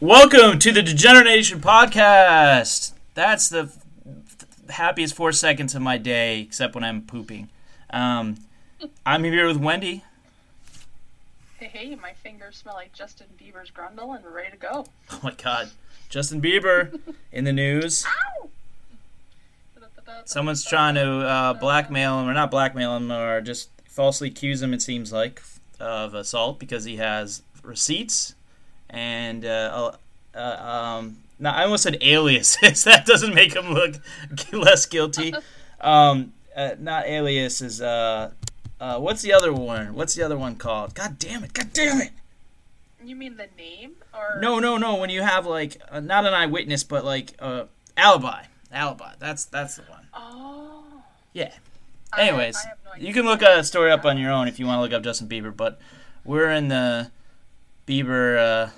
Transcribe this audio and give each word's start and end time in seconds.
Welcome 0.00 0.58
to 0.60 0.72
the 0.72 0.82
Degenerate 0.82 1.26
Nation 1.26 1.60
podcast. 1.60 2.92
That's 3.12 3.50
the 3.50 3.64
f- 3.64 4.70
happiest 4.70 5.14
four 5.14 5.30
seconds 5.30 5.74
of 5.74 5.82
my 5.82 5.98
day, 5.98 6.40
except 6.40 6.74
when 6.74 6.82
I'm 6.82 7.02
pooping. 7.02 7.50
Um, 7.90 8.38
I'm 9.04 9.24
here 9.24 9.46
with 9.46 9.58
Wendy. 9.58 10.02
Hey, 11.58 11.66
hey, 11.66 11.94
my 11.96 12.14
fingers 12.14 12.56
smell 12.56 12.76
like 12.76 12.94
Justin 12.94 13.26
Bieber's 13.38 13.70
grundle 13.70 14.16
and 14.16 14.24
we're 14.24 14.34
ready 14.34 14.50
to 14.52 14.56
go. 14.56 14.86
Oh 15.10 15.20
my 15.22 15.32
God, 15.32 15.68
Justin 16.08 16.40
Bieber 16.40 16.98
in 17.32 17.44
the 17.44 17.52
news. 17.52 18.06
Ow! 18.06 18.48
Someone's 20.24 20.64
trying 20.64 20.94
to 20.94 21.10
uh, 21.26 21.52
blackmail 21.52 22.20
him, 22.20 22.26
or 22.26 22.32
not 22.32 22.50
blackmail 22.50 22.96
him, 22.96 23.12
or 23.12 23.42
just 23.42 23.68
falsely 23.84 24.28
accuse 24.28 24.62
him. 24.62 24.72
It 24.72 24.80
seems 24.80 25.12
like 25.12 25.42
of 25.78 26.14
assault 26.14 26.58
because 26.58 26.84
he 26.84 26.96
has 26.96 27.42
receipts 27.62 28.34
and 28.90 29.44
uh, 29.44 29.92
uh, 30.34 30.38
um, 30.38 31.18
no, 31.38 31.50
I 31.50 31.64
almost 31.64 31.82
said 31.84 31.98
aliases. 32.02 32.84
that 32.84 33.06
doesn't 33.06 33.34
make 33.34 33.54
him 33.54 33.72
look 33.72 33.94
less 34.52 34.86
guilty. 34.86 35.34
Um, 35.80 36.32
uh, 36.54 36.72
not 36.78 37.06
aliases. 37.06 37.80
Uh, 37.80 38.32
uh, 38.80 38.98
what's 38.98 39.22
the 39.22 39.32
other 39.32 39.52
one? 39.52 39.94
What's 39.94 40.14
the 40.14 40.22
other 40.22 40.36
one 40.36 40.56
called? 40.56 40.94
God 40.94 41.18
damn 41.18 41.44
it! 41.44 41.52
God 41.52 41.72
damn 41.72 42.00
it! 42.00 42.10
You 43.02 43.16
mean 43.16 43.36
the 43.36 43.48
name 43.56 43.92
or 44.12 44.38
No, 44.40 44.58
no, 44.58 44.76
no. 44.76 44.96
When 44.96 45.10
you 45.10 45.22
have 45.22 45.46
like 45.46 45.80
uh, 45.90 46.00
not 46.00 46.26
an 46.26 46.34
eyewitness, 46.34 46.84
but 46.84 47.04
like 47.04 47.34
uh, 47.38 47.64
alibi. 47.96 48.44
Alibi. 48.72 49.12
That's 49.18 49.44
that's 49.46 49.76
the 49.76 49.82
one. 49.82 50.06
Oh. 50.14 50.84
Yeah. 51.32 51.52
I- 52.12 52.28
Anyways, 52.28 52.56
I 52.56 52.68
have 52.68 52.78
no 52.84 53.06
you 53.06 53.12
can 53.14 53.24
look 53.24 53.42
a 53.42 53.62
story 53.64 53.90
up 53.90 54.04
on 54.04 54.18
your 54.18 54.32
own 54.32 54.48
if 54.48 54.58
you 54.58 54.66
want 54.66 54.78
to 54.78 54.82
look 54.82 54.92
up 54.92 55.02
Justin 55.02 55.28
Bieber, 55.28 55.56
but 55.56 55.78
we're 56.24 56.50
in 56.50 56.68
the 56.68 57.10
Bieber 57.86 58.38
uh, 58.38 58.70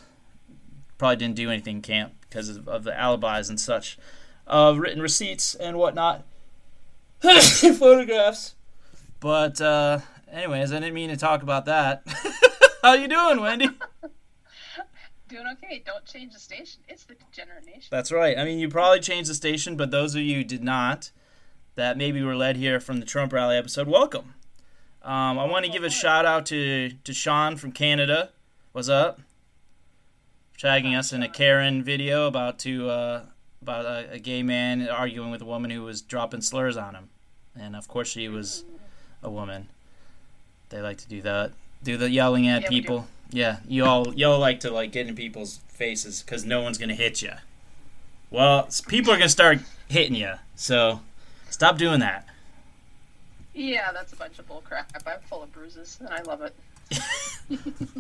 probably 1.03 1.17
didn't 1.17 1.35
do 1.35 1.51
anything 1.51 1.77
in 1.79 1.83
camp 1.83 2.15
because 2.21 2.49
of, 2.49 2.69
of 2.69 2.85
the 2.85 2.97
alibis 2.97 3.49
and 3.49 3.59
such, 3.59 3.99
uh, 4.47 4.73
written 4.79 5.03
receipts 5.03 5.57
and 5.57 5.77
whatnot, 5.77 6.25
photographs. 7.21 8.55
But 9.19 9.61
uh, 9.61 9.99
anyways, 10.31 10.71
I 10.71 10.77
didn't 10.79 10.95
mean 10.95 11.09
to 11.11 11.17
talk 11.17 11.43
about 11.43 11.65
that. 11.65 12.05
How 12.83 12.93
you 12.93 13.09
doing, 13.09 13.41
Wendy? 13.41 13.69
Doing 15.29 15.47
okay. 15.55 15.83
Don't 15.85 16.05
change 16.05 16.35
the 16.35 16.39
station. 16.39 16.83
It's 16.89 17.03
the 17.03 17.15
Degenerate 17.15 17.67
Nation. 17.67 17.89
That's 17.91 18.13
right. 18.13 18.39
I 18.39 18.45
mean, 18.45 18.61
you 18.61 18.69
probably 18.69 19.01
changed 19.01 19.29
the 19.29 19.35
station, 19.35 19.77
but 19.77 19.91
those 19.91 20.15
of 20.15 20.23
you 20.23 20.37
who 20.37 20.45
did 20.45 20.63
not, 20.63 21.11
that 21.75 21.97
maybe 21.97 22.23
were 22.23 22.37
led 22.37 22.57
here 22.57 22.79
from 22.79 23.01
the 23.01 23.07
Trump 23.07 23.33
rally 23.33 23.57
episode, 23.57 23.89
welcome. 23.89 24.35
Um, 25.03 25.37
I 25.37 25.47
want 25.47 25.65
to 25.65 25.73
give 25.73 25.83
a 25.83 25.91
shout 25.91 26.27
out 26.27 26.47
to, 26.47 26.91
to 26.91 27.13
Sean 27.13 27.57
from 27.57 27.73
Canada. 27.73 28.31
What's 28.71 28.89
up? 28.89 29.21
Tagging 30.63 30.95
us 30.95 31.13
in 31.13 31.25
a 31.25 31.29
Karen 31.29 31.83
video 31.83 32.29
about 32.29 32.61
to 32.61 32.89
uh, 32.89 33.23
about 33.63 33.85
a, 33.85 34.13
a 34.13 34.19
gay 34.21 34.45
man 34.45 34.89
arguing 34.89 35.33
with 35.33 35.43
a 35.43 35.45
woman 35.45 35.73
who 35.73 35.83
was 35.83 36.01
dropping 36.01 36.41
slurs 36.41 36.77
on 36.77 36.95
him, 36.95 37.09
and 37.59 37.75
of 37.75 37.89
course 37.89 38.07
she 38.07 38.29
was 38.29 38.63
a 39.25 39.29
woman. 39.29 39.67
They 40.69 40.81
like 40.81 40.99
to 40.99 41.09
do 41.09 41.21
that, 41.23 41.51
do 41.83 41.97
the 41.97 42.09
yelling 42.09 42.47
at 42.47 42.63
Yeah, 42.63 42.69
people. 42.69 43.09
Yeah, 43.33 43.57
you 43.67 43.85
all 43.85 44.15
you 44.15 44.25
all 44.29 44.39
like 44.39 44.61
to 44.61 44.71
like 44.71 44.93
get 44.93 45.09
in 45.09 45.17
people's 45.17 45.59
faces 45.67 46.23
because 46.23 46.45
no 46.45 46.61
one's 46.63 46.79
gonna 46.79 46.95
hit 46.95 47.23
you. 47.23 47.33
Well, 48.31 48.69
people 48.87 49.13
are 49.13 49.17
gonna 49.17 49.31
start 49.31 49.59
hitting 49.89 50.15
you, 50.15 50.35
so 50.55 51.01
stop 51.51 51.77
doing 51.77 51.99
that. 51.99 52.25
Yeah, 53.53 53.91
that's 53.91 54.13
a 54.13 54.17
bunch 54.17 54.39
of 54.39 54.49
bullcrap. 54.49 54.85
I'm 54.95 55.19
full 55.29 55.43
of 55.43 55.53
bruises 55.53 55.99
and 55.99 56.11
I 56.11 56.23
love 56.23 56.41
it. 56.41 56.55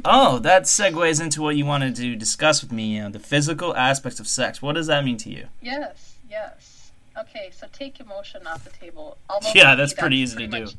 Oh, 0.05 0.39
that 0.39 0.62
segues 0.62 1.21
into 1.21 1.43
what 1.43 1.57
you 1.57 1.67
wanted 1.67 1.95
to 1.97 2.17
discuss 2.17 2.62
with 2.62 2.73
me, 2.73 2.95
you 2.97 3.03
know, 3.03 3.11
the 3.11 3.19
physical 3.19 3.77
aspects 3.77 4.19
of 4.19 4.27
sex. 4.27 4.62
What 4.62 4.75
does 4.77 4.87
that 4.87 5.05
mean 5.05 5.19
to 5.19 5.31
you? 5.31 5.48
Yes, 5.61 6.15
yes. 6.31 6.91
Okay, 7.19 7.51
so 7.55 7.67
take 7.70 8.01
emotion 8.01 8.47
off 8.47 8.65
the 8.65 8.70
table. 8.70 9.19
Although 9.29 9.51
Yeah, 9.55 9.75
that's 9.75 9.93
pretty 9.93 10.17
easy 10.17 10.39
to 10.39 10.48
pretty 10.48 10.64
much- 10.64 10.75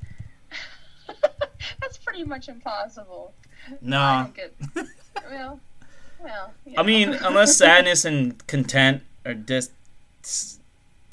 that's 1.81 1.97
pretty 1.97 2.23
much 2.23 2.49
impossible. 2.49 3.33
I 3.69 3.75
No, 3.81 4.31
get. 4.35 4.55
Well, 5.29 5.59
well. 6.23 6.53
I 6.77 6.81
mean, 6.83 7.09
unless 7.13 7.55
sadness 7.63 8.05
and 8.05 8.45
content 8.47 9.03
are 9.25 9.35
just 9.35 9.71
s- 10.23 10.59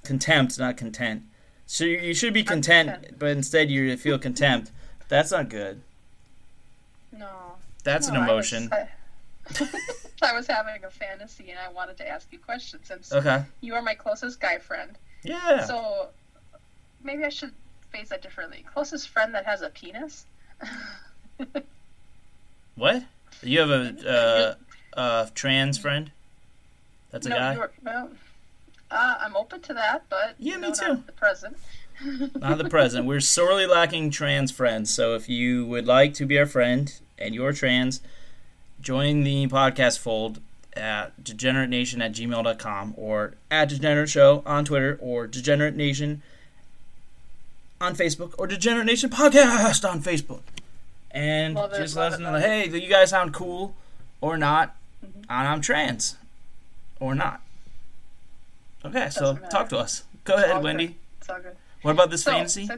contempt, 0.03 0.59
not 0.59 0.77
content. 0.79 1.25
So 1.67 1.85
you, 1.85 1.99
you 1.99 2.15
should 2.15 2.33
be 2.33 2.43
content, 2.43 2.91
content. 2.91 3.19
but 3.19 3.29
instead 3.31 3.71
you 3.71 3.95
feel 3.99 4.19
contempt. 4.19 4.71
That's 5.09 5.31
not 5.31 5.49
good. 5.51 5.83
No. 7.21 7.53
That's 7.85 8.09
No, 8.09 8.15
an 8.15 8.29
I 8.29 8.33
was- 8.33 8.53
emotion. 8.53 8.73
I, 8.73 8.89
I 10.23 10.33
was 10.35 10.47
having 10.47 10.85
a 10.85 10.91
fantasy 10.91 11.51
and 11.51 11.59
I 11.59 11.71
wanted 11.73 11.97
to 11.99 12.09
ask 12.09 12.27
you 12.33 12.39
questions 12.39 12.83
since 12.89 13.13
Okay. 13.13 13.43
you 13.61 13.75
are 13.75 13.83
my 13.83 13.95
closest 13.95 14.41
guy 14.41 14.59
friend. 14.59 14.97
Yeah. 15.23 15.65
So 15.65 16.09
maybe 17.03 17.25
I 17.25 17.29
should 17.31 17.53
phrase 17.91 18.09
that 18.11 18.23
differently. 18.23 18.65
Closest 18.73 19.09
friend 19.09 19.35
that 19.35 19.47
has 19.47 19.63
a 19.63 19.71
penis? 19.71 20.27
What? 22.77 23.03
You 23.43 23.61
have 23.61 23.71
a 23.71 24.57
uh, 24.97 24.99
uh, 24.99 25.27
trans 25.35 25.79
friend? 25.79 26.11
That's 27.11 27.27
a 27.27 27.31
no, 27.31 27.37
guy? 27.37 27.59
well, 27.83 28.11
uh, 28.91 29.15
I'm 29.21 29.37
open 29.37 29.61
to 29.63 29.75
that, 29.75 30.05
but 30.09 30.35
Yeah, 30.39 30.57
me 30.57 30.73
too. 30.73 30.89
Not 30.89 31.07
the 31.07 31.13
present. 31.13 31.57
Not 32.37 32.57
the 32.59 32.69
present. 32.69 33.05
We're 33.07 33.21
sorely 33.21 33.67
lacking 33.67 34.11
trans 34.11 34.51
friends. 34.51 34.93
So 34.95 35.15
if 35.15 35.29
you 35.29 35.67
would 35.67 35.87
like 35.87 36.15
to 36.15 36.25
be 36.27 36.39
our 36.39 36.47
friend 36.47 36.93
and 37.21 37.35
you're 37.35 37.53
trans, 37.53 38.01
join 38.81 39.23
the 39.25 39.47
podcast 39.49 39.99
fold 39.99 40.41
at 40.75 41.23
degeneratenation 41.23 42.01
at 42.01 42.13
gmail.com 42.13 42.95
or 42.97 43.35
at 43.51 43.69
degenerate 43.69 44.09
show 44.09 44.43
on 44.47 44.65
Twitter 44.65 44.99
or 45.01 45.27
degenerate 45.27 45.75
nation 45.75 46.23
on 47.81 47.95
Facebook 47.95 48.35
or 48.39 48.47
degenerate 48.47 48.87
nation 48.87 49.11
podcast 49.11 49.89
on 49.89 50.01
Facebook. 50.01 50.43
And 51.11 51.57
just 51.77 51.97
let 51.97 52.13
us 52.13 52.19
know, 52.21 52.39
hey, 52.39 52.69
do 52.69 52.79
you 52.79 52.89
guys 52.89 53.11
sound 53.11 53.35
cool 53.35 53.75
or 54.21 54.37
not? 54.37 54.77
Mm-hmm. 55.05 55.23
And 55.29 55.49
I'm 55.49 55.61
trans 55.61 56.17
or 57.01 57.15
not. 57.15 57.41
Okay, 58.85 59.09
so 59.11 59.35
matter. 59.35 59.47
talk 59.49 59.69
to 59.71 59.79
us. 59.79 60.05
Go 60.25 60.35
all 60.35 60.41
ahead. 60.41 60.63
Wendy. 60.63 60.97
It's. 61.21 61.29
What 61.83 61.93
about 61.93 62.11
this 62.11 62.23
So, 62.23 62.33
fantasy? 62.33 62.69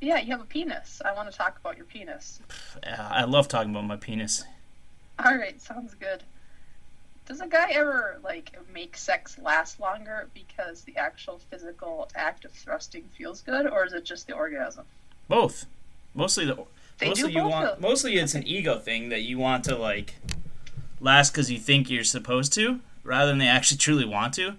Yeah, 0.00 0.18
you 0.20 0.30
have 0.32 0.40
a 0.40 0.44
penis. 0.44 1.00
I 1.04 1.12
want 1.14 1.30
to 1.30 1.36
talk 1.36 1.58
about 1.58 1.76
your 1.76 1.86
penis. 1.86 2.40
Yeah, 2.82 3.08
I 3.10 3.24
love 3.24 3.48
talking 3.48 3.70
about 3.70 3.84
my 3.86 3.96
penis. 3.96 4.44
All 5.24 5.34
right, 5.36 5.60
sounds 5.60 5.94
good. 5.94 6.22
Does 7.26 7.40
a 7.40 7.46
guy 7.48 7.70
ever 7.72 8.18
like 8.22 8.56
make 8.72 8.96
sex 8.96 9.38
last 9.38 9.80
longer 9.80 10.28
because 10.34 10.82
the 10.82 10.96
actual 10.96 11.40
physical 11.50 12.08
act 12.14 12.44
of 12.44 12.52
thrusting 12.52 13.04
feels 13.16 13.40
good, 13.40 13.66
or 13.66 13.84
is 13.84 13.92
it 13.92 14.04
just 14.04 14.26
the 14.26 14.34
orgasm? 14.34 14.84
Both. 15.28 15.66
Mostly 16.14 16.44
the 16.44 16.56
They 16.98 17.08
mostly 17.08 17.32
do 17.32 17.38
you 17.38 17.42
both 17.42 17.50
want 17.50 17.66
of- 17.66 17.80
mostly 17.80 18.16
it's 18.16 18.34
an 18.34 18.46
ego 18.46 18.78
thing 18.78 19.08
that 19.08 19.22
you 19.22 19.38
want 19.38 19.64
to 19.64 19.76
like 19.76 20.14
last 21.00 21.34
cuz 21.34 21.50
you 21.50 21.58
think 21.58 21.90
you're 21.90 22.04
supposed 22.04 22.52
to 22.54 22.80
rather 23.02 23.26
than 23.30 23.38
they 23.38 23.48
actually 23.48 23.78
truly 23.78 24.04
want 24.04 24.34
to. 24.34 24.56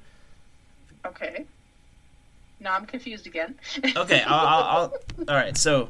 Okay. 1.05 1.45
Now 2.59 2.73
I'm 2.73 2.85
confused 2.85 3.27
again. 3.27 3.55
Okay, 3.95 4.21
I'll, 4.23 4.47
I'll, 4.47 4.67
I'll 4.67 4.93
all 5.29 5.35
right. 5.35 5.57
So 5.57 5.89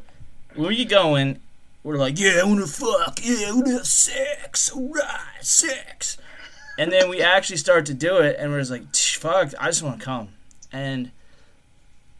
where 0.55 0.69
we 0.69 0.77
get 0.77 0.89
going, 0.89 1.39
we're 1.83 1.97
like, 1.97 2.19
yeah, 2.19 2.41
I 2.41 2.45
want 2.45 2.59
to 2.59 2.67
fuck, 2.67 3.19
yeah, 3.23 3.49
I 3.49 3.51
want 3.53 3.67
to 3.67 3.73
have 3.73 3.87
sex, 3.87 4.71
all 4.71 4.89
right, 4.89 5.41
sex, 5.41 6.17
and 6.77 6.91
then 6.91 7.09
we 7.09 7.21
actually 7.21 7.57
start 7.57 7.85
to 7.87 7.93
do 7.93 8.17
it, 8.17 8.35
and 8.39 8.51
we're 8.51 8.59
just 8.59 8.71
like, 8.71 8.95
fuck, 8.95 9.53
I 9.59 9.67
just 9.67 9.83
want 9.83 9.99
to 9.99 10.05
come, 10.05 10.29
and 10.71 11.11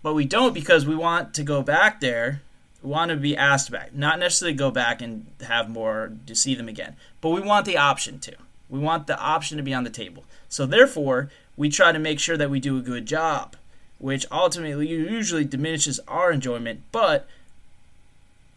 but 0.03 0.13
we 0.13 0.25
don't 0.25 0.53
because 0.53 0.85
we 0.85 0.95
want 0.95 1.33
to 1.33 1.43
go 1.43 1.61
back 1.61 1.99
there. 1.99 2.41
We 2.81 2.91
want 2.91 3.09
to 3.09 3.17
be 3.17 3.35
asked 3.35 3.71
back, 3.71 3.93
not 3.93 4.19
necessarily 4.19 4.55
go 4.55 4.71
back 4.71 5.01
and 5.01 5.25
have 5.45 5.69
more 5.69 6.13
to 6.27 6.35
see 6.35 6.55
them 6.55 6.69
again, 6.69 6.95
but 7.19 7.29
we 7.29 7.41
want 7.41 7.65
the 7.65 7.77
option 7.77 8.19
to. 8.19 8.35
We 8.69 8.79
want 8.79 9.07
the 9.07 9.19
option 9.19 9.57
to 9.57 9.63
be 9.63 9.73
on 9.73 9.83
the 9.83 9.89
table. 9.89 10.25
So 10.47 10.65
therefore, 10.65 11.29
we 11.55 11.69
try 11.69 11.91
to 11.91 11.99
make 11.99 12.19
sure 12.19 12.37
that 12.37 12.49
we 12.49 12.59
do 12.59 12.77
a 12.77 12.81
good 12.81 13.05
job 13.05 13.55
which 13.99 14.25
ultimately 14.31 14.87
usually 14.87 15.43
diminishes 15.45 15.99
our 16.07 16.31
enjoyment. 16.31 16.81
But 16.91 17.27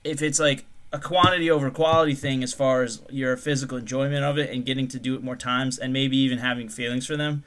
if 0.05 0.23
it's 0.23 0.39
like 0.39 0.65
a 0.93 0.99
quantity 0.99 1.51
over 1.51 1.71
quality 1.71 2.15
thing 2.15 2.43
as 2.43 2.53
far 2.53 2.83
as 2.83 3.01
your 3.11 3.37
physical 3.37 3.79
enjoyment 3.79 4.25
of 4.25 4.39
it 4.39 4.51
and 4.51 4.65
getting 4.67 4.89
to 4.89 4.99
do 4.99 5.15
it 5.15 5.23
more 5.23 5.37
times 5.37 5.79
and 5.79 5.93
maybe 5.93 6.17
even 6.17 6.39
having 6.39 6.69
feelings 6.69 7.07
for 7.07 7.17
them, 7.17 7.45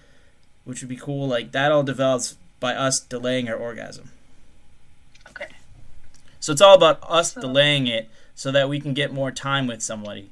which 0.63 0.81
would 0.81 0.90
be 0.90 0.95
cool, 0.95 1.28
like 1.28 1.51
that 1.51 1.72
all 1.72 1.84
develops 1.84 2.38
by 2.60 2.74
us 2.74 3.00
delaying 3.00 3.50
our 3.50 3.56
orgasm. 3.56 4.12
okay. 5.30 5.50
So 6.39 6.51
it's 6.54 6.62
all 6.62 6.75
about 6.75 7.00
us 7.10 7.34
So- 7.34 7.42
delaying 7.42 7.88
it 7.88 8.10
so 8.36 8.51
that 8.51 8.69
we 8.69 8.80
can 8.80 8.94
get 8.94 9.12
more 9.13 9.31
time 9.31 9.68
with 9.68 9.81
somebody. 9.84 10.30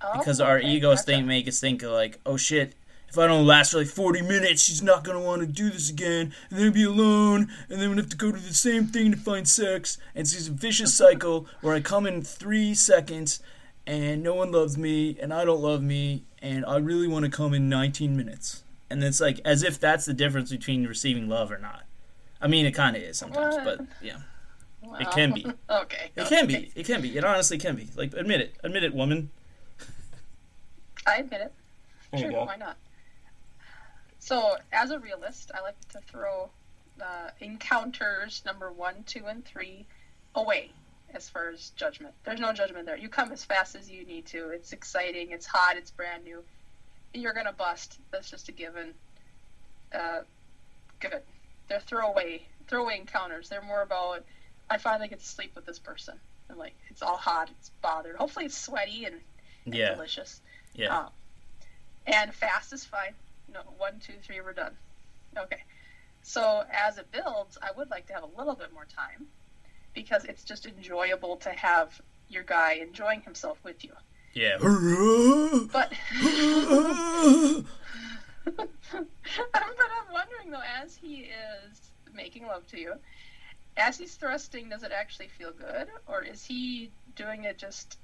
Oh, 0.00 0.18
Because 0.18 0.40
our 0.40 0.58
okay, 0.58 0.68
egos 0.70 1.00
gotcha. 1.00 1.06
think 1.06 1.26
make 1.26 1.46
us 1.48 1.60
think 1.60 1.82
of 1.82 1.90
like, 1.92 2.18
oh 2.24 2.36
shit, 2.36 2.74
if 3.08 3.18
I 3.18 3.26
don't 3.26 3.46
last 3.46 3.72
for 3.72 3.78
like 3.78 3.86
40 3.86 4.22
minutes, 4.22 4.62
she's 4.62 4.82
not 4.82 5.04
gonna 5.04 5.20
want 5.20 5.40
to 5.40 5.46
do 5.46 5.70
this 5.70 5.90
again, 5.90 6.32
and 6.50 6.58
then 6.58 6.66
I'll 6.66 6.72
be 6.72 6.84
alone, 6.84 7.48
and 7.68 7.80
then 7.80 7.90
I'm 7.90 7.96
have 7.96 8.08
to 8.10 8.16
go 8.16 8.30
to 8.30 8.38
the 8.38 8.54
same 8.54 8.86
thing 8.86 9.12
to 9.12 9.16
find 9.18 9.48
sex, 9.48 9.98
and 10.14 10.22
it's 10.22 10.34
this 10.34 10.48
vicious 10.48 10.94
cycle 10.94 11.46
where 11.60 11.74
I 11.74 11.80
come 11.80 12.06
in 12.06 12.22
three 12.22 12.74
seconds, 12.74 13.40
and 13.86 14.22
no 14.22 14.34
one 14.34 14.52
loves 14.52 14.76
me, 14.76 15.16
and 15.20 15.32
I 15.32 15.44
don't 15.44 15.60
love 15.60 15.82
me, 15.82 16.24
and 16.42 16.64
I 16.66 16.76
really 16.76 17.08
want 17.08 17.24
to 17.24 17.30
come 17.30 17.54
in 17.54 17.68
19 17.68 18.16
minutes. 18.16 18.62
And 18.90 19.02
it's 19.02 19.20
like 19.20 19.40
as 19.44 19.62
if 19.62 19.78
that's 19.78 20.04
the 20.06 20.14
difference 20.14 20.50
between 20.50 20.86
receiving 20.86 21.28
love 21.28 21.50
or 21.52 21.58
not. 21.58 21.84
I 22.40 22.46
mean, 22.46 22.66
it 22.66 22.72
kind 22.72 22.96
of 22.96 23.02
is 23.02 23.18
sometimes, 23.18 23.56
What? 23.56 23.64
but 23.64 23.86
yeah, 24.00 24.18
Wow. 24.82 24.96
it 25.00 25.10
can 25.10 25.32
be. 25.32 25.46
okay. 25.68 26.10
It 26.16 26.26
can 26.28 26.44
okay. 26.44 26.46
be. 26.46 26.72
It 26.74 26.86
can 26.86 27.00
be. 27.02 27.16
It 27.16 27.24
honestly 27.24 27.58
can 27.58 27.76
be. 27.76 27.88
Like, 27.96 28.14
admit 28.14 28.40
it. 28.40 28.54
Admit 28.62 28.84
it, 28.84 28.94
woman. 28.94 29.30
I 31.06 31.16
admit 31.16 31.40
it. 31.40 31.52
There 32.12 32.30
Sure, 32.30 32.46
why 32.46 32.56
not? 32.56 32.76
So, 34.28 34.58
as 34.74 34.90
a 34.90 34.98
realist, 34.98 35.52
I 35.54 35.62
like 35.62 35.88
to 35.92 36.00
throw 36.00 36.50
uh, 37.00 37.30
encounters 37.40 38.42
number 38.44 38.70
one, 38.70 39.02
two, 39.06 39.24
and 39.24 39.42
three 39.42 39.86
away 40.34 40.70
as 41.14 41.30
far 41.30 41.48
as 41.48 41.70
judgment. 41.76 42.12
There's 42.24 42.38
no 42.38 42.52
judgment 42.52 42.84
there. 42.84 42.98
You 42.98 43.08
come 43.08 43.32
as 43.32 43.42
fast 43.42 43.74
as 43.74 43.90
you 43.90 44.04
need 44.04 44.26
to. 44.26 44.50
It's 44.50 44.74
exciting. 44.74 45.30
It's 45.30 45.46
hot. 45.46 45.78
It's 45.78 45.90
brand 45.90 46.24
new. 46.24 46.44
You're 47.14 47.32
gonna 47.32 47.54
bust. 47.54 47.98
That's 48.10 48.30
just 48.30 48.50
a 48.50 48.52
given. 48.52 48.92
Uh, 49.94 50.20
good. 51.00 51.22
They're 51.70 51.80
throwaway 51.80 52.42
throwaway 52.66 52.98
encounters. 52.98 53.48
They're 53.48 53.62
more 53.62 53.80
about 53.80 54.26
I 54.68 54.76
finally 54.76 55.08
get 55.08 55.20
to 55.20 55.26
sleep 55.26 55.52
with 55.54 55.64
this 55.64 55.78
person. 55.78 56.16
And 56.50 56.58
like 56.58 56.74
it's 56.90 57.00
all 57.00 57.16
hot. 57.16 57.48
It's 57.58 57.70
bothered. 57.80 58.16
Hopefully 58.16 58.44
it's 58.44 58.58
sweaty 58.58 59.06
and, 59.06 59.14
and 59.64 59.74
Yeah. 59.74 59.94
delicious. 59.94 60.42
Yeah. 60.74 60.98
Um, 60.98 61.08
and 62.06 62.34
fast 62.34 62.74
is 62.74 62.84
fine. 62.84 63.14
No, 63.52 63.60
one, 63.78 63.98
two, 64.00 64.14
three, 64.22 64.40
we're 64.40 64.52
done. 64.52 64.72
Okay. 65.36 65.62
So 66.22 66.64
as 66.72 66.98
it 66.98 67.10
builds, 67.12 67.56
I 67.62 67.70
would 67.76 67.90
like 67.90 68.06
to 68.08 68.12
have 68.14 68.22
a 68.22 68.38
little 68.38 68.54
bit 68.54 68.72
more 68.72 68.84
time 68.86 69.26
because 69.94 70.24
it's 70.24 70.44
just 70.44 70.66
enjoyable 70.66 71.36
to 71.38 71.50
have 71.50 72.00
your 72.28 72.42
guy 72.42 72.74
enjoying 72.74 73.22
himself 73.22 73.58
with 73.64 73.84
you. 73.84 73.92
Yeah. 74.34 74.58
But 75.72 75.92
but 78.44 79.52
I'm 79.52 80.12
wondering 80.12 80.50
though, 80.50 80.62
as 80.82 80.96
he 80.96 81.28
is 81.70 81.80
making 82.14 82.46
love 82.46 82.66
to 82.68 82.78
you, 82.80 82.94
as 83.76 83.98
he's 83.98 84.14
thrusting, 84.14 84.68
does 84.68 84.82
it 84.82 84.92
actually 84.92 85.28
feel 85.28 85.52
good, 85.52 85.88
or 86.06 86.22
is 86.22 86.44
he 86.44 86.90
doing 87.16 87.44
it 87.44 87.58
just? 87.58 87.98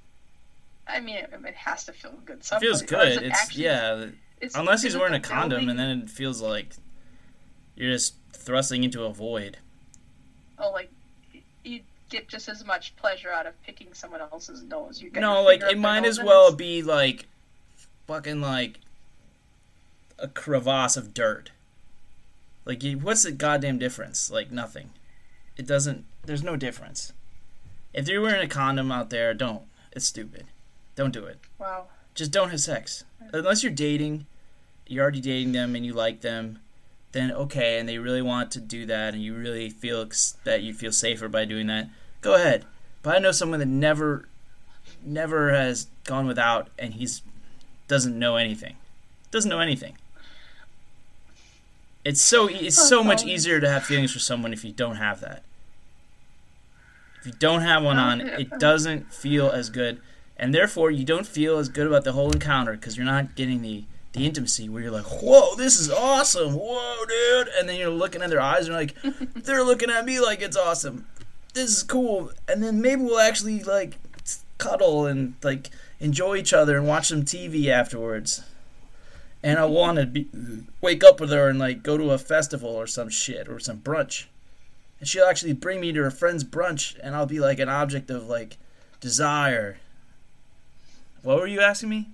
I 0.87 1.00
mean, 1.00 1.17
it, 1.17 1.31
it 1.32 1.55
has 1.55 1.85
to 1.85 1.93
feel 1.93 2.12
good. 2.25 2.41
It 2.41 2.61
feels 2.61 2.82
good. 2.82 3.08
it 3.08 3.23
It's 3.25 3.41
actually- 3.41 3.64
yeah. 3.64 4.06
It's- 4.40 4.54
Unless 4.54 4.82
he's 4.82 4.96
wearing 4.96 5.14
a 5.14 5.20
condom, 5.20 5.50
building- 5.66 5.70
and 5.70 5.78
then 5.78 6.00
it 6.02 6.10
feels 6.10 6.40
like 6.40 6.75
you're 7.76 7.92
just 7.92 8.14
thrusting 8.32 8.84
into 8.84 9.04
a 9.04 9.12
void. 9.12 9.58
oh, 10.58 10.70
like 10.70 10.90
you 11.64 11.81
get 12.10 12.28
just 12.28 12.48
as 12.48 12.64
much 12.64 12.94
pleasure 12.96 13.31
out 13.32 13.46
of 13.46 13.60
picking 13.64 13.92
someone 13.94 14.20
else's 14.20 14.62
nose. 14.62 15.00
You 15.02 15.10
get 15.10 15.20
No, 15.20 15.42
like 15.42 15.62
it 15.62 15.78
might 15.78 16.04
as 16.04 16.22
well 16.22 16.52
be 16.52 16.82
like 16.82 17.26
fucking 18.06 18.40
like 18.40 18.78
a 20.19 20.28
crevasse 20.28 20.96
of 20.96 21.12
dirt. 21.14 21.50
Like, 22.64 22.82
you- 22.82 22.98
what's 22.98 23.25
the 23.25 23.32
goddamn 23.32 23.78
difference? 23.78 24.31
Like 24.31 24.50
nothing. 24.50 24.90
It 25.56 25.66
doesn't. 25.66 26.04
There's 26.25 26.42
no 26.42 26.56
difference. 26.56 27.12
If 27.92 28.08
you're 28.08 28.22
wearing 28.22 28.42
a 28.44 28.48
condom 28.48 28.90
out 28.92 29.10
there, 29.10 29.34
don't. 29.34 29.62
It's 29.92 30.06
stupid. 30.06 30.46
Don't 30.96 31.12
do 31.12 31.25
it. 31.26 31.38
Wow. 31.58 31.86
Just 32.14 32.31
don't 32.31 32.50
have 32.50 32.61
sex 32.61 33.05
unless 33.32 33.62
you're 33.62 33.72
dating. 33.72 34.26
You're 34.87 35.02
already 35.02 35.20
dating 35.20 35.52
them 35.52 35.75
and 35.75 35.84
you 35.84 35.93
like 35.93 36.20
them. 36.20 36.61
Then 37.12 37.31
okay, 37.31 37.78
and 37.78 37.88
they 37.88 37.99
really 37.99 38.22
want 38.22 38.50
to 38.52 38.61
do 38.61 38.87
that, 38.87 39.14
and 39.14 39.22
you 39.22 39.34
really 39.37 39.70
feel 39.70 40.08
that 40.43 40.62
you 40.62 40.75
feel 40.75 40.90
safer 40.90 41.28
by 41.28 41.44
doing 41.44 41.69
that. 41.69 41.88
Go 42.20 42.34
ahead. 42.34 42.64
But 43.02 43.14
I 43.14 43.19
know 43.20 43.31
someone 43.31 43.61
that 43.61 43.66
never, 43.66 44.28
never 45.05 45.52
has 45.52 45.87
gone 46.05 46.26
without, 46.26 46.70
and 46.76 46.94
he's 46.94 47.22
doesn't 47.87 48.19
know 48.19 48.37
anything. 48.37 48.76
Doesn't 49.31 49.49
know 49.49 49.60
anything. 49.60 49.96
It's 52.05 52.20
so 52.20 52.49
it's 52.49 52.88
so 52.88 53.05
much 53.05 53.25
easier 53.25 53.60
to 53.60 53.70
have 53.70 53.84
feelings 53.84 54.12
for 54.12 54.19
someone 54.19 54.52
if 54.52 54.64
you 54.64 54.72
don't 54.72 54.96
have 54.96 55.20
that. 55.20 55.43
If 57.20 57.26
you 57.26 57.32
don't 57.38 57.62
have 57.62 57.82
one 57.82 57.99
on, 57.99 58.20
it 58.20 58.50
doesn't 58.58 59.12
feel 59.12 59.50
as 59.50 59.70
good, 59.70 60.00
and 60.36 60.54
therefore 60.54 60.90
you 60.90 61.04
don't 61.04 61.26
feel 61.26 61.58
as 61.58 61.69
good 61.69 61.86
about 61.86 62.04
the 62.04 62.12
whole 62.12 62.32
encounter 62.32 62.72
because 62.72 62.96
you're 62.96 63.06
not 63.06 63.34
getting 63.34 63.62
the 63.62 63.84
the 64.12 64.26
intimacy 64.26 64.69
where 64.69 64.82
you're 64.82 64.92
like, 64.92 65.06
"Whoa, 65.06 65.56
this 65.56 65.78
is 65.78 65.90
awesome! 65.90 66.54
Whoa, 66.54 67.04
dude!" 67.08 67.48
And 67.58 67.69
then 67.69 67.76
you're 67.76 67.90
looking 67.90 68.22
at 68.22 68.31
their 68.31 68.40
eyes 68.40 68.69
and 68.69 68.69
you're 68.69 68.76
like, 68.76 69.34
"They're 69.34 69.64
looking 69.64 69.90
at 69.90 70.04
me 70.04 70.20
like 70.20 70.40
it's 70.40 70.56
awesome. 70.56 71.06
This 71.52 71.70
is 71.70 71.82
cool." 71.82 72.31
And 72.48 72.62
then 72.62 72.81
maybe 72.81 73.02
we'll 73.02 73.19
actually 73.19 73.62
like 73.64 73.98
cuddle 74.58 75.06
and 75.06 75.34
like 75.42 75.70
enjoy 76.00 76.36
each 76.36 76.52
other 76.52 76.76
and 76.76 76.86
watch 76.86 77.08
some 77.08 77.25
TV 77.25 77.66
afterwards. 77.69 78.42
And 79.42 79.58
I 79.58 79.66
want 79.66 79.98
to 79.98 80.06
be 80.06 80.28
wake 80.81 81.04
up 81.04 81.20
with 81.20 81.31
her 81.31 81.48
and 81.48 81.58
like 81.58 81.82
go 81.82 81.98
to 81.98 82.12
a 82.12 82.19
festival 82.19 82.70
or 82.70 82.86
some 82.86 83.08
shit 83.08 83.48
or 83.48 83.58
some 83.58 83.81
brunch. 83.81 84.26
And 85.00 85.08
she'll 85.08 85.26
actually 85.26 85.52
bring 85.52 85.81
me 85.81 85.92
to 85.92 86.02
her 86.02 86.10
friend's 86.10 86.44
brunch 86.44 86.98
and 87.02 87.14
I'll 87.14 87.26
be 87.26 87.40
like 87.40 87.58
an 87.58 87.69
object 87.69 88.10
of 88.10 88.28
like 88.28 88.56
desire. 89.00 89.78
What 91.25 91.38
were 91.41 91.47
you 91.47 91.61
asking 91.61 91.88
me? 91.88 92.09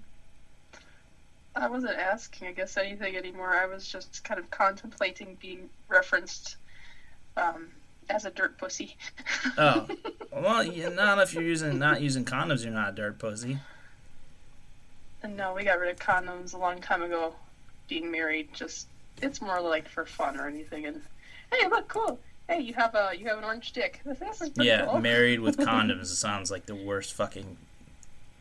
I 1.57 1.69
wasn't 1.69 1.99
asking, 1.99 2.47
I 2.49 2.53
guess, 2.53 2.77
anything 2.77 3.17
anymore. 3.17 3.55
I 3.57 3.67
was 3.67 3.87
just 3.87 4.23
kind 4.23 4.39
of 4.39 4.49
contemplating 4.51 5.37
being 5.41 5.69
referenced 5.89 6.57
um, 7.37 7.67
as 8.09 8.25
a 8.25 8.31
dirt 8.31 8.57
pussy. 8.57 8.97
Oh. 9.59 9.87
Well, 10.33 10.65
not 10.93 11.19
if 11.19 11.35
you're 11.35 11.43
using 11.43 11.81
not 11.81 12.01
using 12.01 12.25
condoms, 12.25 12.63
you're 12.63 12.73
not 12.73 12.91
a 12.91 12.93
dirt 12.95 13.19
pussy. 13.19 13.59
No, 15.29 15.55
we 15.55 15.65
got 15.65 15.81
rid 15.81 15.91
of 15.91 15.99
condoms 15.99 16.55
a 16.55 16.57
long 16.57 16.81
time 16.81 17.03
ago. 17.03 17.35
Being 17.89 18.13
married, 18.13 18.55
just 18.55 18.87
it's 19.21 19.43
more 19.43 19.61
like 19.61 19.89
for 19.89 20.07
fun 20.07 20.39
or 20.39 20.47
anything. 20.47 20.87
And 20.87 21.03
hey, 21.53 21.67
look, 21.67 21.89
cool. 21.89 22.21
Hey, 22.49 22.61
you 22.61 22.75
have 22.75 22.95
a 22.95 23.11
you 23.19 23.27
have 23.27 23.39
an 23.39 23.45
orange 23.45 23.73
dick. 23.73 24.01
This 24.05 24.41
is 24.41 24.53
Yeah, 24.55 24.87
cool. 24.87 25.01
married 25.01 25.41
with 25.41 25.57
condoms 25.59 26.07
sounds 26.07 26.49
like 26.51 26.67
the 26.67 26.77
worst 26.77 27.13
fucking 27.13 27.57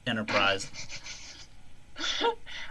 enterprise. 0.10 0.70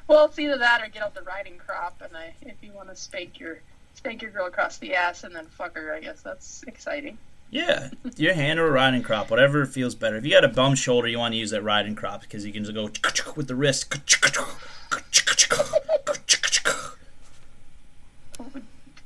well, 0.08 0.26
it's 0.26 0.38
either 0.38 0.58
that 0.58 0.82
or 0.82 0.88
get 0.88 1.02
out 1.02 1.14
the 1.14 1.22
riding 1.22 1.58
crop, 1.58 2.02
and 2.04 2.16
I, 2.16 2.34
if 2.42 2.56
you 2.62 2.72
want 2.72 2.88
to 2.88 2.96
spank 2.96 3.38
your 3.38 3.60
spank 3.94 4.22
your 4.22 4.30
girl 4.30 4.46
across 4.46 4.78
the 4.78 4.94
ass 4.94 5.24
and 5.24 5.34
then 5.34 5.46
fuck 5.46 5.74
her, 5.76 5.92
I 5.92 6.00
guess 6.00 6.20
that's 6.20 6.62
exciting. 6.66 7.18
Yeah, 7.50 7.90
your 8.16 8.34
hand 8.34 8.60
or 8.60 8.68
a 8.68 8.70
riding 8.70 9.02
crop, 9.02 9.30
whatever 9.30 9.64
feels 9.64 9.94
better. 9.94 10.16
If 10.16 10.24
you 10.24 10.32
got 10.32 10.44
a 10.44 10.48
bum 10.48 10.74
shoulder, 10.74 11.08
you 11.08 11.18
want 11.18 11.32
to 11.32 11.38
use 11.38 11.50
that 11.50 11.62
riding 11.62 11.94
crop 11.94 12.20
because 12.20 12.44
you 12.44 12.52
can 12.52 12.62
just 12.62 12.74
go 12.74 12.90
with 13.36 13.48
the 13.48 13.54
wrist. 13.54 13.92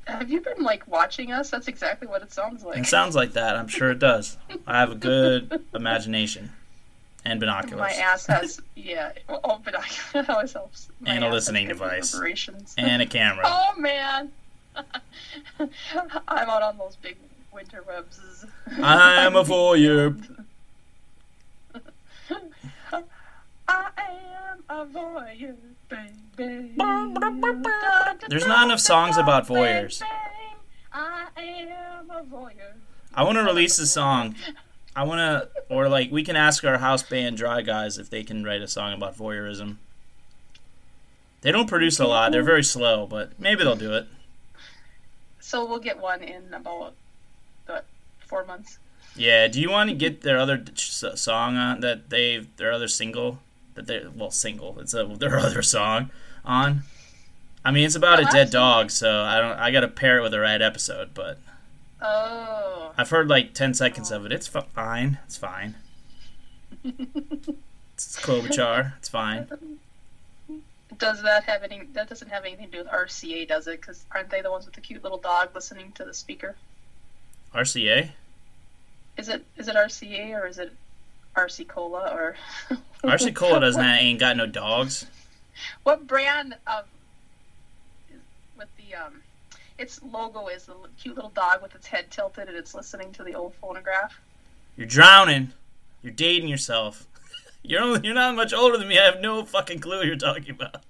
Have 0.05 0.29
you 0.29 0.41
been 0.41 0.61
like 0.61 0.85
watching 0.87 1.31
us? 1.31 1.49
That's 1.49 1.67
exactly 1.67 2.07
what 2.07 2.21
it 2.21 2.33
sounds 2.33 2.63
like. 2.63 2.77
It 2.77 2.85
sounds 2.85 3.15
like 3.15 3.33
that. 3.33 3.55
I'm 3.55 3.67
sure 3.67 3.91
it 3.91 3.99
does. 3.99 4.37
I 4.67 4.79
have 4.79 4.91
a 4.91 4.95
good 4.95 5.63
imagination 5.73 6.51
and 7.25 7.39
binoculars 7.39 7.79
My 7.79 7.91
ass 7.93 8.25
has 8.27 8.61
yeah. 8.75 9.11
Oh, 9.29 9.57
binoculars 9.63 10.27
always 10.29 10.53
helps. 10.53 10.89
My 10.99 11.13
And 11.13 11.23
a 11.23 11.29
listening 11.29 11.67
device. 11.67 12.13
and 12.77 13.01
a 13.01 13.05
camera. 13.05 13.43
Oh 13.75 13.79
man, 13.79 14.31
I'm 14.75 15.69
out 16.49 16.61
on 16.63 16.77
those 16.77 16.95
big 16.95 17.17
winter 17.53 17.83
webs. 17.87 18.45
I'm 18.81 19.35
a 19.35 19.43
voyeur. 19.43 20.15
I 23.67 23.89
am 24.07 24.63
a 24.69 24.85
voyeur, 24.85 25.55
baby. 25.89 26.73
There's 28.29 28.45
not 28.45 28.65
enough 28.65 28.79
songs 28.79 29.17
about 29.17 29.47
voyeurs. 29.47 30.01
I 30.91 31.27
am 31.37 32.09
a 32.09 32.23
voyeur. 32.23 32.73
I 33.15 33.23
want 33.23 33.37
to 33.37 33.43
release 33.43 33.77
a 33.79 33.87
song. 33.87 34.35
I 34.95 35.03
want 35.03 35.19
to, 35.19 35.49
or 35.73 35.89
like, 35.89 36.11
we 36.11 36.23
can 36.23 36.35
ask 36.35 36.63
our 36.63 36.77
house 36.77 37.03
band 37.03 37.37
Dry 37.37 37.61
Guys 37.61 37.97
if 37.97 38.09
they 38.09 38.23
can 38.23 38.43
write 38.43 38.61
a 38.61 38.67
song 38.67 38.93
about 38.93 39.17
voyeurism. 39.17 39.77
They 41.41 41.51
don't 41.51 41.67
produce 41.67 41.99
a 41.99 42.07
lot. 42.07 42.31
They're 42.31 42.43
very 42.43 42.63
slow, 42.63 43.05
but 43.05 43.37
maybe 43.39 43.63
they'll 43.63 43.75
do 43.75 43.93
it. 43.93 44.07
So 45.39 45.65
we'll 45.65 45.79
get 45.79 45.99
one 45.99 46.21
in 46.23 46.53
about 46.53 46.93
what 47.67 47.85
four 48.19 48.45
months. 48.45 48.79
Yeah. 49.15 49.47
Do 49.47 49.59
you 49.59 49.69
want 49.69 49.89
to 49.89 49.95
get 49.95 50.21
their 50.21 50.37
other 50.39 50.63
song 50.75 51.57
on 51.57 51.81
that 51.81 52.09
they 52.09 52.47
their 52.57 52.71
other 52.71 52.87
single 52.87 53.39
that 53.75 53.85
they 53.87 54.03
well 54.15 54.31
single 54.31 54.79
it's 54.79 54.93
a 54.93 55.03
their 55.05 55.37
other 55.47 55.61
song 55.61 56.09
on? 56.45 56.83
I 57.65 57.71
mean, 57.71 57.85
it's 57.85 57.95
about 57.95 58.19
a 58.19 58.23
Oh, 58.23 58.31
dead 58.31 58.47
absolutely. 58.47 58.51
dog, 58.51 58.91
so 58.91 59.21
I 59.21 59.39
don't. 59.39 59.59
I 59.59 59.71
got 59.71 59.81
to 59.81 59.87
pair 59.87 60.17
it 60.17 60.21
with 60.21 60.31
the 60.31 60.39
right 60.39 60.61
episode, 60.61 61.13
but 61.13 61.39
Oh, 62.03 62.91
I've 62.97 63.09
heard 63.09 63.29
like 63.29 63.53
ten 63.53 63.73
seconds 63.73 64.11
of 64.11 64.25
it. 64.25 64.31
It's 64.31 64.47
fi- 64.47 64.65
fine. 64.73 65.19
It's 65.25 65.37
fine. 65.37 65.75
It's 67.95 68.19
Klobuchar. 68.19 68.97
It's 68.97 69.07
fine. 69.07 69.47
does 70.97 71.21
that 71.21 71.43
have 71.43 71.63
any? 71.63 71.83
That 71.93 72.09
doesn't 72.09 72.29
have 72.29 72.43
anything 72.43 72.65
to 72.65 72.71
do 72.71 72.77
with 72.79 72.87
RCA, 72.87 73.47
does 73.47 73.67
it? 73.67 73.79
Because 73.79 74.03
aren't 74.11 74.29
they 74.31 74.41
the 74.41 74.49
ones 74.51 74.65
with 74.65 74.73
the 74.73 74.81
cute 74.81 75.03
little 75.03 75.19
dog 75.19 75.49
listening 75.53 75.91
to 75.93 76.03
the 76.03 76.13
speaker? 76.13 76.55
RCA. 77.53 78.09
Is 79.15 79.29
it 79.29 79.45
is 79.57 79.67
it 79.67 79.75
RCA 79.75 80.33
or 80.33 80.47
is 80.47 80.57
it 80.57 80.73
RC 81.35 81.67
Cola 81.67 82.09
or 82.11 82.35
RC 83.03 83.35
Cola 83.35 83.59
doesn't 83.59 83.81
have, 83.83 84.01
ain't 84.01 84.19
got 84.19 84.37
no 84.37 84.47
dogs. 84.47 85.05
what 85.83 86.07
brand 86.07 86.55
of 86.65 86.85
with 88.57 88.69
the 88.77 88.95
um 88.95 89.21
its 89.77 90.01
logo 90.03 90.47
is 90.47 90.65
the 90.65 90.75
cute 90.99 91.15
little 91.15 91.31
dog 91.31 91.61
with 91.61 91.75
its 91.75 91.87
head 91.87 92.11
tilted 92.11 92.47
and 92.47 92.57
it's 92.57 92.73
listening 92.73 93.11
to 93.13 93.23
the 93.23 93.33
old 93.35 93.53
phonograph. 93.55 94.19
You're 94.77 94.87
drowning. 94.87 95.53
You're 96.01 96.13
dating 96.13 96.47
yourself. 96.49 97.07
You're 97.63 97.81
only, 97.81 98.01
you're 98.03 98.13
not 98.13 98.35
much 98.35 98.51
older 98.53 98.77
than 98.77 98.89
me. 98.89 98.99
I 98.99 99.05
have 99.05 99.21
no 99.21 99.45
fucking 99.45 99.79
clue 99.79 99.99
what 99.99 100.05
you're 100.05 100.17
talking 100.17 100.49
about. 100.49 100.83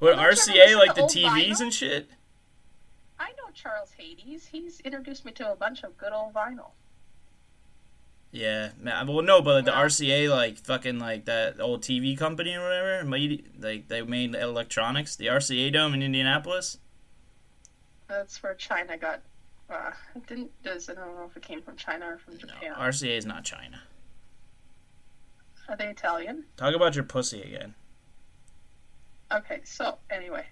What 0.00 0.16
Well, 0.16 0.16
don't 0.16 0.46
you 0.48 0.60
ever 0.60 0.72
RCA 0.72 0.76
like 0.76 0.94
to 0.96 1.02
the 1.02 1.06
TVs 1.06 1.28
vinyl? 1.28 1.60
and 1.60 1.72
shit? 1.72 2.10
I 3.20 3.28
know 3.30 3.50
Charles 3.54 3.92
Hades. 3.96 4.46
He's 4.50 4.80
introduced 4.80 5.24
me 5.24 5.30
to 5.32 5.52
a 5.52 5.54
bunch 5.54 5.84
of 5.84 5.96
good 5.96 6.12
old 6.12 6.34
vinyl. 6.34 6.70
Yeah, 8.32 8.70
man. 8.80 9.06
Well, 9.06 9.22
no, 9.22 9.40
but 9.40 9.54
like 9.54 9.64
the 9.64 9.70
Yeah. 9.70 9.84
RCA, 9.84 10.28
like 10.30 10.58
fucking 10.58 10.98
like 10.98 11.24
that 11.26 11.60
old 11.60 11.82
TV 11.82 12.18
company 12.18 12.54
or 12.56 12.62
whatever, 12.62 13.04
made, 13.04 13.44
like 13.60 13.88
they 13.88 14.02
made 14.02 14.34
electronics. 14.34 15.16
The 15.16 15.26
RCA 15.26 15.72
Dome 15.72 15.94
in 15.94 16.02
Indianapolis. 16.02 16.78
That's 18.08 18.42
where 18.42 18.54
China 18.54 18.96
got. 18.96 19.20
Uh, 19.68 19.90
it 20.14 20.26
didn't 20.28 20.50
does 20.62 20.88
I 20.88 20.94
don't 20.94 21.16
know 21.16 21.26
if 21.28 21.36
it 21.36 21.42
came 21.42 21.60
from 21.60 21.76
China 21.76 22.06
or 22.06 22.18
from 22.18 22.34
No, 22.34 22.40
Japan. 22.40 22.74
RCA 22.78 23.16
is 23.18 23.26
not 23.26 23.44
China. 23.44 23.80
Are 25.68 25.76
they 25.76 25.86
Italian? 25.88 26.44
Talk 26.56 26.74
about 26.74 26.94
your 26.94 27.02
pussy 27.04 27.42
again. 27.42 27.74
Okay, 29.32 29.60
so 29.64 29.98
anyway, 30.08 30.46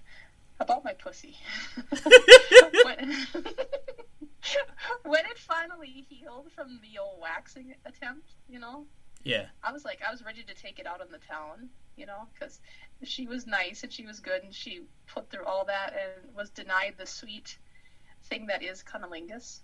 about 0.59 0.85
my 0.85 0.93
pussy. 0.95 1.37
when, 2.85 3.17
when 5.05 5.25
it 5.27 5.39
finally 5.39 6.05
healed 6.09 6.51
from 6.53 6.81
the 6.83 6.99
old 7.01 7.21
waxing 7.21 7.77
attempt, 7.87 8.31
you 8.49 8.59
know, 8.59 8.85
Yeah, 9.23 9.47
I 9.63 9.71
was 9.71 9.85
like, 9.85 10.01
I 10.07 10.11
was 10.11 10.25
ready 10.25 10.43
to 10.43 10.55
take 10.55 10.81
it 10.81 10.87
out 10.89 11.01
on 11.01 11.07
the 11.13 11.19
town, 11.19 11.69
you 11.97 12.07
know, 12.07 12.29
because 12.33 12.61
she 13.03 13.27
was 13.27 13.47
nice 13.47 13.83
and 13.83 13.93
she 13.93 14.07
was 14.07 14.21
good 14.21 14.43
and 14.43 14.55
she 14.55 14.83
put 15.07 15.31
through 15.31 15.45
all 15.45 15.65
that 15.67 15.93
and 15.93 16.35
was 16.35 16.51
denied 16.51 16.95
the 16.99 17.07
sweet 17.07 17.59
thing 18.25 18.47
that 18.47 18.63
is 18.63 18.83
cunnilingus. 18.83 19.61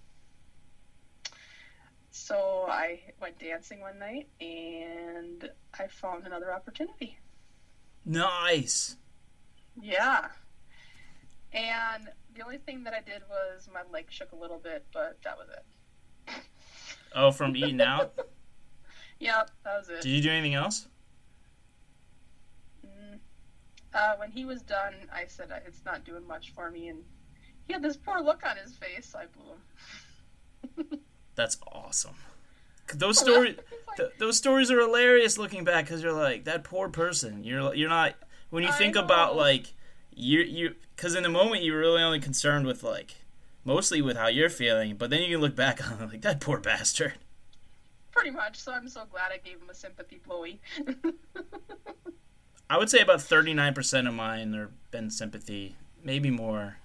So 2.11 2.67
I 2.69 3.01
went 3.21 3.39
dancing 3.39 3.81
one 3.81 3.99
night 3.99 4.29
and 4.41 5.49
I 5.79 5.87
found 5.87 6.27
another 6.27 6.53
opportunity. 6.53 7.19
nice. 8.05 8.97
Yeah. 9.81 10.27
And 11.53 12.09
the 12.35 12.43
only 12.43 12.59
thing 12.59 12.85
that 12.85 12.95
I 12.95 13.01
did 13.01 13.23
was 13.29 13.69
my 13.73 13.83
leg 13.93 14.07
shook 14.09 14.33
a 14.33 14.37
little 14.37 14.59
bit, 14.59 14.85
but 14.93 15.19
that 15.25 15.37
was 15.37 15.49
it. 15.49 16.35
Oh, 17.15 17.31
from 17.31 17.57
eating 17.57 17.81
out. 17.81 18.13
Yep, 19.21 19.51
that 19.65 19.77
was 19.77 19.89
it. 19.91 20.01
Did 20.01 20.09
you 20.09 20.23
do 20.23 20.31
anything 20.31 20.55
else? 20.55 20.89
Uh, 23.93 24.15
when 24.17 24.31
he 24.31 24.45
was 24.45 24.63
done, 24.63 24.95
I 25.13 25.25
said 25.27 25.51
"Uh, 25.51 25.57
it's 25.67 25.85
not 25.85 26.05
doing 26.05 26.27
much 26.27 26.53
for 26.55 26.71
me, 26.71 26.89
and 26.89 27.01
he 27.67 27.73
had 27.73 27.83
this 27.83 27.97
poor 27.97 28.21
look 28.21 28.43
on 28.47 28.57
his 28.57 28.77
face. 28.77 29.07
So 29.13 29.19
I 29.19 29.27
blew 29.27 30.85
him. 30.85 31.01
That's 31.35 31.57
awesome. 31.73 32.15
Those 32.95 33.19
stories, 33.19 33.57
like, 33.57 33.97
th- 33.97 34.11
those 34.19 34.37
stories 34.37 34.71
are 34.71 34.81
hilarious 34.81 35.39
looking 35.39 35.65
back 35.65 35.85
because 35.85 36.03
you're 36.03 36.13
like 36.13 36.45
that 36.45 36.65
poor 36.65 36.89
person. 36.89 37.45
You're 37.45 37.75
you're 37.75 37.89
not 37.89 38.15
when 38.51 38.63
you 38.63 38.73
think 38.73 38.97
about 38.97 39.37
like 39.37 39.75
you 40.13 40.41
you 40.41 40.75
because 40.97 41.15
in 41.15 41.23
the 41.23 41.29
moment 41.29 41.63
you're 41.63 41.79
really 41.79 42.03
only 42.03 42.21
concerned 42.21 42.67
with 42.67 42.83
like 42.83 43.15
mostly 43.65 44.03
with 44.03 44.17
how 44.17 44.27
you're 44.27 44.51
feeling, 44.51 44.97
but 44.97 45.11
then 45.11 45.23
you 45.23 45.37
can 45.37 45.41
look 45.41 45.55
back 45.55 45.85
on 45.91 46.01
it 46.03 46.11
like 46.11 46.23
that 46.23 46.41
poor 46.41 46.59
bastard. 46.59 47.15
Pretty 48.11 48.31
much. 48.31 48.59
So 48.59 48.73
I'm 48.73 48.89
so 48.89 49.05
glad 49.11 49.31
I 49.33 49.39
gave 49.39 49.61
him 49.61 49.71
a 49.71 49.75
sympathy 49.75 50.21
blowy. 50.27 50.61
I 52.71 52.79
would 52.79 52.89
say 52.89 53.01
about 53.01 53.21
thirty 53.21 53.53
nine 53.53 53.75
percent 53.75 54.07
of 54.07 54.15
mine 54.15 54.53
have 54.55 54.71
been 54.93 55.11
sympathy, 55.11 55.75
maybe 56.05 56.31
more, 56.31 56.77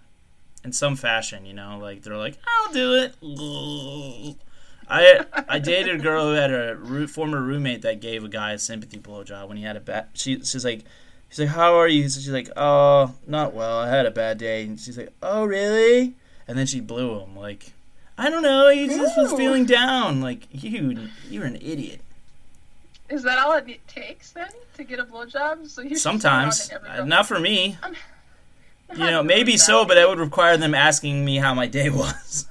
in 0.64 0.74
some 0.74 0.96
fashion. 0.96 1.46
You 1.46 1.54
know, 1.54 1.78
like 1.80 2.02
they're 2.02 2.18
like, 2.18 2.38
"I'll 2.48 2.74
do 2.74 2.96
it." 2.96 4.36
I 4.90 5.26
I 5.48 5.60
dated 5.60 5.96
a 5.96 6.04
girl 6.04 6.26
who 6.26 6.34
had 6.34 6.52
a 6.52 6.76
roo- 6.76 7.08
former 7.08 7.40
roommate 7.42 7.84
that 7.84 8.02
gave 8.02 8.24
a 8.24 8.30
guy 8.30 8.54
a 8.54 8.60
sympathy 8.60 8.98
blowjob 8.98 9.48
when 9.48 9.58
he 9.58 9.64
had 9.64 9.78
a 9.78 9.80
bad. 9.80 10.08
She 10.14 10.38
she's 10.44 10.66
like, 10.66 10.84
she's 11.30 11.40
like, 11.40 11.50
"How 11.50 11.76
are 11.76 11.88
you?" 11.88 12.04
She's 12.04 12.30
like, 12.30 12.50
"Oh, 12.58 13.14
not 13.28 13.54
well. 13.54 13.80
I 13.80 13.90
had 13.90 14.08
a 14.08 14.12
bad 14.12 14.40
day." 14.40 14.64
And 14.64 14.80
she's 14.80 14.98
like, 14.98 15.14
"Oh, 15.22 15.46
really?" 15.46 16.16
And 16.48 16.58
then 16.58 16.66
she 16.66 16.80
blew 16.82 17.20
him. 17.20 17.36
Like, 17.36 17.74
I 18.18 18.30
don't 18.30 18.44
know. 18.44 18.70
He 18.70 18.88
just 18.88 19.18
was 19.18 19.34
feeling 19.34 19.66
down. 19.66 20.22
Like 20.22 20.48
you, 20.52 21.10
you're 21.30 21.46
an 21.46 21.58
idiot. 21.58 22.02
Is 23.10 23.24
that 23.24 23.38
all 23.38 23.54
it 23.54 23.88
takes 23.88 24.32
then 24.32 24.50
to 24.76 24.84
get 24.84 25.00
a 25.00 25.06
blowjob? 25.06 25.68
So 25.68 25.82
you 25.82 25.90
just 25.92 26.04
go 26.04 26.10
around 26.12 26.54
Sometimes, 26.54 26.72
Uh, 26.88 27.06
not 27.06 27.28
for 27.28 27.40
me. 27.40 27.78
I'm 27.84 27.96
You 28.94 29.12
know, 29.12 29.24
maybe 29.24 29.54
that. 29.54 29.60
so, 29.60 29.86
but 29.86 29.96
that 29.96 30.08
would 30.10 30.20
require 30.20 30.58
them 30.58 30.74
asking 30.74 31.24
me 31.24 31.38
how 31.38 31.54
my 31.54 31.68
day 31.68 31.90
was. 31.92 32.48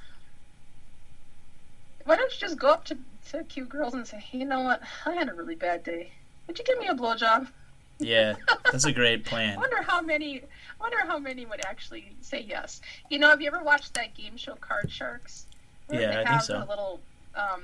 Why 2.05 2.17
don't 2.17 2.33
you 2.33 2.39
just 2.39 2.59
go 2.59 2.69
up 2.69 2.85
to, 2.87 2.99
to 3.31 3.45
cute 3.45 3.69
girls 3.69 3.95
and 3.95 4.07
say, 4.07 4.19
hey, 4.19 4.39
you 4.39 4.45
know 4.45 4.61
what? 4.61 4.83
I 5.07 5.13
had 5.15 5.29
a 5.29 5.35
really 5.35 5.55
bad 5.55 5.83
day. 5.83 6.13
Would 6.47 6.59
you 6.59 6.65
give 6.65 6.79
me 6.79 6.89
a 6.89 6.95
blowjob? 6.95 7.49
Yeah, 7.99 8.35
that's 8.65 8.85
a 8.85 8.93
great 8.93 9.25
plan. 9.25 9.57
I 9.57 9.61
wonder 9.61 9.81
how 9.83 10.03
many. 10.03 10.41
I 10.41 10.83
wonder 10.83 10.99
how 11.07 11.19
many 11.19 11.47
would 11.47 11.65
actually 11.65 12.13
say 12.21 12.45
yes. 12.47 12.81
You 13.09 13.19
know, 13.19 13.31
have 13.31 13.41
you 13.41 13.47
ever 13.47 13.63
watched 13.63 13.95
that 13.95 14.15
game 14.15 14.37
show 14.37 14.55
Card 14.57 14.91
Sharks? 14.91 15.47
Where 15.87 16.01
Yeah, 16.01 16.11
they 16.11 16.23
I 16.23 16.25
think 16.25 16.43
so. 16.43 16.59
A 16.59 16.67
little. 16.69 17.01
Um, 17.37 17.63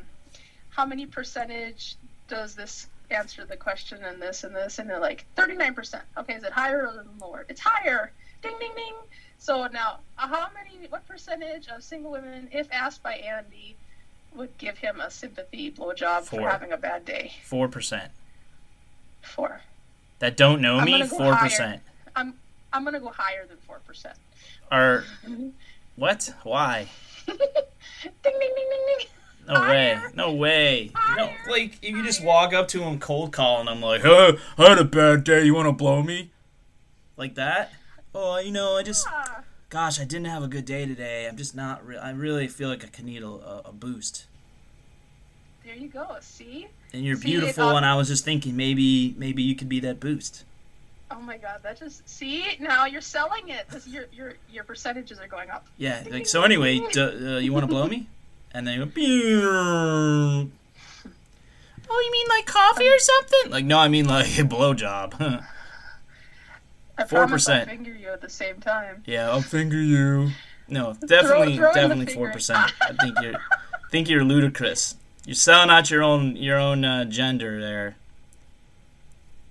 how 0.71 0.87
many 0.87 1.05
percentage 1.05 1.97
does 2.31 2.55
this 2.55 2.87
answer 3.11 3.45
the 3.45 3.57
question 3.57 4.03
and 4.05 4.23
this 4.23 4.45
and 4.45 4.55
this? 4.55 4.79
And 4.79 4.89
they're 4.89 5.01
like 5.01 5.27
thirty 5.37 5.55
nine 5.57 5.75
percent. 5.75 6.05
Okay, 6.17 6.35
is 6.35 6.45
it 6.45 6.53
higher 6.53 6.87
or 6.87 7.05
lower? 7.21 7.45
It's 7.49 7.61
higher. 7.61 8.13
Ding 8.43 8.55
ding 8.59 8.73
ding. 8.75 8.95
So 9.39 9.67
now, 9.67 9.99
uh, 10.19 10.29
how 10.29 10.49
many? 10.55 10.87
What 10.89 11.07
percentage 11.07 11.69
of 11.69 11.83
single 11.83 12.13
women, 12.13 12.49
if 12.53 12.69
asked 12.73 13.03
by 13.03 13.15
Andy, 13.15 13.77
would 14.35 14.57
give 14.59 14.79
him 14.79 15.01
a 15.01 15.11
sympathy 15.11 15.71
blowjob 15.73 16.23
for 16.23 16.49
having 16.49 16.73
a 16.73 16.77
bad 16.79 17.05
day? 17.05 17.33
Four 17.45 17.69
percent 17.69 18.11
Four. 19.23 19.61
that 20.21 20.37
don't 20.37 20.63
know 20.63 20.81
me. 20.81 21.01
go 21.01 21.07
Four 21.07 21.35
higher. 21.35 21.49
percent 21.49 21.83
I'm 22.17 22.35
I'm 22.73 22.85
gonna 22.85 23.01
go 23.01 23.11
higher 23.11 23.45
than 23.47 23.57
four 23.59 23.81
percent. 23.87 24.17
are 24.71 25.05
what? 25.97 26.33
Why? 26.45 26.89
ding 27.27 27.37
ding 27.37 28.23
ding 28.23 28.55
ding 28.57 28.87
ding. 28.99 29.07
No 29.50 29.61
way. 29.62 30.00
No 30.14 30.33
way. 30.35 30.90
No, 30.95 31.00
Higher. 31.26 31.37
like 31.49 31.78
if 31.83 31.90
you 31.90 32.04
just 32.04 32.23
walk 32.23 32.52
up 32.52 32.69
to 32.69 32.83
him 32.83 32.99
cold 32.99 33.33
calling. 33.33 33.69
I'm 33.69 33.80
like, 33.80 34.02
"Hey, 34.02 34.37
I 34.59 34.69
had 34.69 34.78
a 34.78 34.85
bad 34.85 35.25
day. 35.25 35.45
You 35.45 35.54
want 35.54 35.66
to 35.69 35.73
blow 35.73 36.02
me?" 36.02 36.30
Like 37.16 37.35
that? 37.35 37.73
Oh, 38.14 38.38
you 38.38 38.50
know, 38.50 38.76
I 38.76 38.83
just, 38.83 39.07
gosh, 39.69 40.00
I 40.00 40.04
didn't 40.04 40.26
have 40.26 40.42
a 40.42 40.49
good 40.49 40.64
day 40.64 40.87
today. 40.87 41.26
I'm 41.28 41.37
just 41.37 41.54
not. 41.54 41.85
Re- 41.87 41.97
I 41.99 42.11
really 42.11 42.49
feel 42.49 42.69
like 42.69 42.85
I 42.85 42.88
could 42.88 43.04
need 43.04 43.23
a, 43.23 43.28
a, 43.28 43.62
a 43.66 43.73
boost. 43.73 44.26
there 45.64 45.75
you 45.76 45.88
go. 45.88 46.16
See? 46.21 46.69
And 46.92 47.04
you're 47.04 47.16
See, 47.16 47.26
beautiful, 47.26 47.64
uh, 47.69 47.76
and 47.76 47.87
I 47.87 47.95
was 47.97 48.09
just 48.09 48.25
thinking 48.25 48.57
maybe 48.57 49.14
maybe 49.19 49.42
you 49.42 49.54
could 49.54 49.69
be 49.69 49.80
that 49.80 50.00
boost. 50.00 50.45
Oh 51.12 51.21
my 51.21 51.37
God, 51.38 51.61
that 51.64 51.78
just 51.78 52.09
see 52.09 52.45
now 52.61 52.87
you're 52.87 53.00
selling 53.00 53.49
it. 53.49 53.69
This, 53.69 53.87
your 53.87 54.07
your 54.12 54.35
your 54.50 54.64
percentages 54.64 55.19
are 55.21 55.28
going 55.28 55.50
up. 55.50 55.66
Yeah. 55.76 56.02
Like 56.11 56.26
so. 56.26 56.42
Anyway, 56.42 56.78
d- 56.92 57.00
uh, 57.00 57.38
you 57.38 57.52
want 57.52 57.64
to 57.64 57.69
blow 57.69 57.87
me? 57.87 58.09
And 58.52 58.66
then 58.66 58.78
you 58.78 58.85
go. 58.87 58.90
"Pew." 58.90 60.50
Oh, 61.92 62.00
you 62.00 62.12
mean 62.12 62.26
like 62.28 62.47
coffee 62.47 62.88
or 62.88 62.99
something? 62.99 63.50
Like 63.50 63.64
no, 63.64 63.78
I 63.78 63.88
mean 63.88 64.07
like 64.07 64.26
a 64.38 64.42
blowjob. 64.45 65.45
I'll 66.99 67.07
4%. 67.07 67.66
finger 67.66 67.95
you 67.95 68.09
at 68.09 68.21
the 68.21 68.28
same 68.28 68.61
time. 68.61 69.02
yeah, 69.07 69.30
I'll 69.30 69.40
finger 69.40 69.80
you. 69.80 70.30
No, 70.69 70.95
definitely, 71.07 71.57
throw 71.57 71.73
the 71.73 71.80
definitely 71.80 72.14
four 72.14 72.30
percent. 72.30 72.73
I 72.83 72.92
think 72.92 73.21
you're, 73.21 73.35
think 73.90 74.09
you're 74.09 74.23
ludicrous. 74.23 74.95
You're 75.26 75.35
selling 75.35 75.71
out 75.71 75.90
your 75.90 76.02
own 76.02 76.37
your 76.37 76.59
own 76.59 76.85
uh, 76.85 77.04
gender 77.07 77.61
there. 77.61 77.97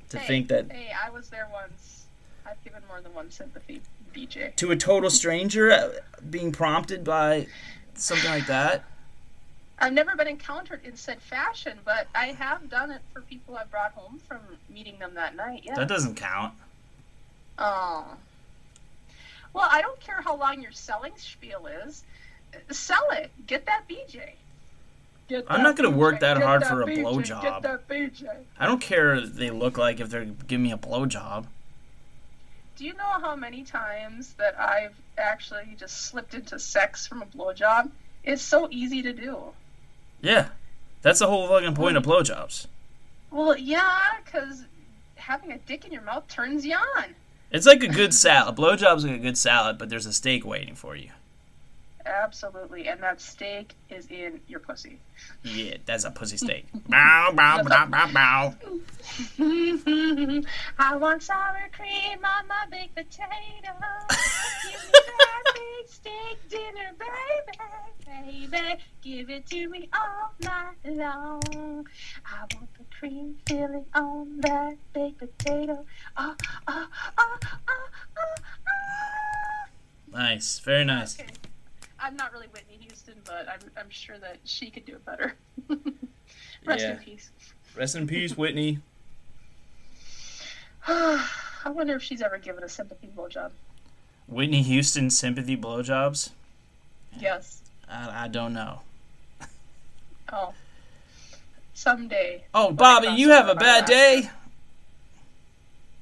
To 0.09 0.17
hey, 0.19 0.27
think 0.27 0.47
that 0.47 0.71
Hey, 0.71 0.91
I 1.05 1.09
was 1.09 1.29
there 1.29 1.47
once. 1.51 2.05
I've 2.45 2.63
given 2.63 2.81
more 2.87 3.01
than 3.01 3.13
one 3.13 3.29
sympathy, 3.31 3.81
BJ. 4.15 4.55
to 4.55 4.71
a 4.71 4.75
total 4.77 5.09
stranger 5.09 5.71
uh, 5.71 5.89
being 6.29 6.51
prompted 6.51 7.03
by 7.03 7.47
something 7.99 8.29
like 8.29 8.47
that. 8.47 8.83
I've 9.81 9.93
never 9.93 10.15
been 10.15 10.27
encountered 10.27 10.83
in 10.83 10.95
said 10.97 11.21
fashion, 11.21 11.79
but 11.85 12.07
I 12.13 12.27
have 12.27 12.69
done 12.69 12.91
it 12.91 13.01
for 13.13 13.21
people 13.21 13.55
I 13.57 13.63
brought 13.63 13.93
home 13.93 14.19
from 14.27 14.39
meeting 14.69 14.99
them 14.99 15.13
that 15.13 15.35
night. 15.35 15.61
Yeah. 15.63 15.75
That 15.75 15.87
doesn't 15.87 16.15
count. 16.15 16.53
Oh. 17.57 18.05
Well, 19.53 19.67
I 19.71 19.81
don't 19.81 19.99
care 19.99 20.21
how 20.21 20.35
long 20.35 20.61
your 20.61 20.71
selling 20.71 21.13
spiel 21.15 21.67
is. 21.67 22.03
Sell 22.69 23.05
it. 23.11 23.31
Get 23.47 23.65
that 23.65 23.83
BJ. 23.89 24.31
Get 25.27 25.45
I'm 25.47 25.59
that 25.59 25.63
not 25.63 25.75
gonna 25.75 25.89
work 25.91 26.19
that 26.21 26.37
Get 26.37 26.45
hard 26.45 26.63
that 26.63 26.69
for 26.69 26.81
a 26.81 26.85
BJ. 26.85 27.03
blowjob. 27.03 27.41
Get 27.41 27.61
that 27.61 27.87
BJ. 27.87 28.27
I 28.59 28.65
don't 28.65 28.81
care 28.81 29.15
if 29.15 29.33
they 29.35 29.49
look 29.49 29.77
like 29.77 29.99
if 29.99 30.09
they're 30.09 30.25
giving 30.25 30.63
me 30.63 30.71
a 30.71 30.77
blowjob. 30.77 31.45
Do 32.79 32.85
you 32.85 32.93
know 32.93 33.19
how 33.19 33.35
many 33.35 33.63
times 33.63 34.35
that 34.37 34.57
I've 34.57 34.95
actually 35.17 35.75
just 35.77 36.03
slipped 36.03 36.33
into 36.33 36.57
sex 36.57 37.05
from 37.05 37.21
a 37.21 37.25
blowjob? 37.25 37.91
It's 38.23 38.41
so 38.41 38.69
easy 38.71 39.01
to 39.01 39.11
do. 39.11 39.37
Yeah, 40.21 40.47
that's 41.01 41.19
the 41.19 41.27
whole 41.27 41.49
fucking 41.49 41.75
point 41.75 41.97
of 41.97 42.03
blowjobs. 42.03 42.67
Well, 43.31 43.57
yeah, 43.57 43.99
because 44.23 44.63
having 45.15 45.51
a 45.51 45.57
dick 45.57 45.83
in 45.83 45.91
your 45.91 46.03
mouth 46.03 46.29
turns 46.29 46.65
you 46.65 46.77
on. 46.77 47.15
It's 47.51 47.65
like 47.65 47.83
a 47.83 47.89
good 47.89 48.13
salad. 48.13 48.55
Blowjob's 48.55 49.03
like 49.03 49.15
a 49.15 49.23
good 49.23 49.37
salad, 49.37 49.77
but 49.77 49.89
there's 49.89 50.05
a 50.05 50.13
steak 50.13 50.45
waiting 50.45 50.75
for 50.75 50.95
you. 50.95 51.09
Absolutely, 52.09 52.87
and 52.87 53.01
that 53.03 53.21
steak 53.21 53.75
is 53.89 54.07
in 54.07 54.41
your 54.47 54.59
pussy. 54.59 54.99
Yeah, 55.43 55.77
that's 55.85 56.05
a 56.05 56.11
pussy 56.11 56.37
steak. 56.37 56.65
bow, 56.89 57.31
bow, 57.33 57.61
bow, 57.63 57.85
bow, 57.85 58.11
bow. 58.11 58.55
I 60.79 60.95
want 60.97 61.21
sour 61.21 61.69
cream 61.71 62.19
on 62.25 62.47
my 62.47 62.65
baked 62.71 62.95
potato. 62.95 63.27
Give 64.63 64.73
me 64.73 64.89
that 64.93 65.43
big 65.53 65.87
steak 65.87 66.49
dinner, 66.49 66.91
baby, 66.97 68.47
baby. 68.49 68.83
Give 69.01 69.29
it 69.29 69.45
to 69.47 69.69
me 69.69 69.89
all 69.93 70.33
night 70.41 70.77
long. 70.85 71.85
I 72.25 72.39
want 72.55 72.73
the 72.73 72.85
cream 72.99 73.37
filling 73.45 73.85
on 73.93 74.41
that 74.41 74.77
baked 74.93 75.19
potato. 75.19 75.85
Ah, 76.17 76.35
ah, 76.67 76.87
ah, 77.17 77.37
ah, 77.45 77.63
ah, 77.67 78.35
ah. 78.67 79.67
Nice, 80.11 80.59
very 80.59 80.85
nice. 80.85 81.19
Okay. 81.19 81.27
I'm 82.01 82.15
not 82.15 82.31
really 82.33 82.47
Whitney 82.47 82.77
Houston, 82.81 83.15
but 83.25 83.47
I'm, 83.49 83.59
I'm 83.77 83.89
sure 83.89 84.17
that 84.19 84.37
she 84.45 84.69
could 84.69 84.85
do 84.85 84.93
it 84.93 85.05
better. 85.05 85.35
Rest 86.65 86.81
Yeah. 86.81 86.91
in 86.91 86.97
peace. 86.97 87.29
Rest 87.77 87.95
in 87.95 88.07
peace, 88.07 88.37
Whitney. 88.37 88.79
I 90.87 91.69
wonder 91.69 91.95
if 91.95 92.03
she's 92.03 92.21
ever 92.21 92.37
given 92.37 92.63
a 92.63 92.69
sympathy 92.69 93.09
blowjob. 93.15 93.51
Whitney 94.27 94.61
Houston 94.61 95.09
sympathy 95.09 95.57
blowjobs? 95.57 96.29
Yes. 97.19 97.61
I, 97.89 98.25
I 98.25 98.27
don't 98.27 98.53
know. 98.53 98.81
Oh. 100.31 100.53
Someday. 101.73 102.43
Oh, 102.53 102.71
Bobby, 102.71 103.07
you 103.07 103.29
have 103.31 103.47
a 103.49 103.55
bad 103.55 103.85
day. 103.85 104.29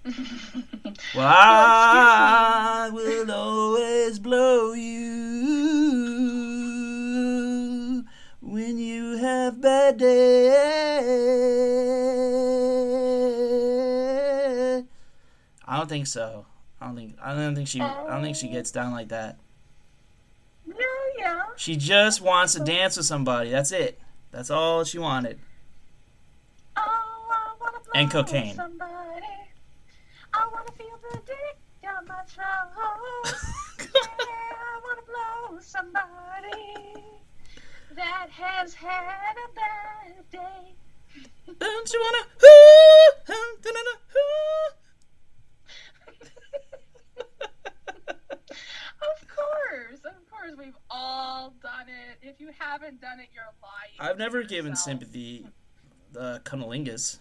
Well, 1.15 1.27
I 1.27 2.89
will 2.93 3.29
always 3.31 4.19
blow 4.19 4.73
you 4.73 5.87
when 8.57 8.77
you 8.79 9.17
have 9.17 9.61
bad 9.61 9.97
day. 9.99 10.49
I 15.67 15.77
don't 15.77 15.87
think 15.87 16.07
so. 16.07 16.47
I 16.81 16.87
don't 16.87 16.95
think. 16.95 17.15
I 17.21 17.35
don't 17.35 17.53
think 17.53 17.67
she. 17.67 17.79
I 17.79 18.07
don't 18.07 18.23
think 18.23 18.35
she 18.35 18.47
gets 18.47 18.71
down 18.71 18.93
like 18.93 19.09
that. 19.09 19.37
yeah, 20.65 20.73
yeah. 21.19 21.41
She 21.55 21.75
just 21.75 22.19
wants 22.19 22.53
to 22.53 22.59
dance 22.61 22.97
with 22.97 23.05
somebody. 23.05 23.51
That's 23.51 23.71
it. 23.71 23.99
That's 24.31 24.49
all 24.49 24.83
she 24.83 24.97
wanted. 24.97 25.37
Oh, 26.75 26.81
I 26.81 27.53
wanna 27.61 27.77
And 27.93 28.09
cocaine. 28.09 28.55
Somebody. 28.55 28.91
I 30.33 30.47
wanna 30.51 30.71
feel 30.71 30.97
the 31.11 31.19
dick 31.27 31.57
down 31.83 32.07
my 32.07 32.23
throat. 32.25 32.71
yeah, 33.93 34.01
I 34.01 34.79
wanna 34.83 35.03
blow 35.05 35.59
somebody 35.59 37.16
that 37.96 38.27
has 38.29 38.74
had 38.74 39.36
a 39.36 39.53
bad 39.56 40.29
day. 40.32 40.75
Don't 41.60 41.94
you 41.94 42.00
wanna? 42.00 42.25
Ooh, 42.44 43.34
um, 43.34 43.62
da-da-da, 43.62 43.94
Of 49.00 49.27
course, 49.27 50.00
of 50.06 50.29
course, 50.29 50.53
we've 50.58 50.77
all 50.89 51.53
done 51.62 51.88
it. 51.88 52.17
If 52.22 52.39
you 52.39 52.50
haven't 52.58 53.00
done 53.01 53.20
it, 53.20 53.29
you're 53.34 53.44
lying. 53.62 53.96
I've 54.00 54.17
never 54.17 54.44
given 54.44 54.72
yourself. 54.74 54.86
sympathy, 54.86 55.48
uh, 56.20 56.39
cunnilingus. 56.44 57.20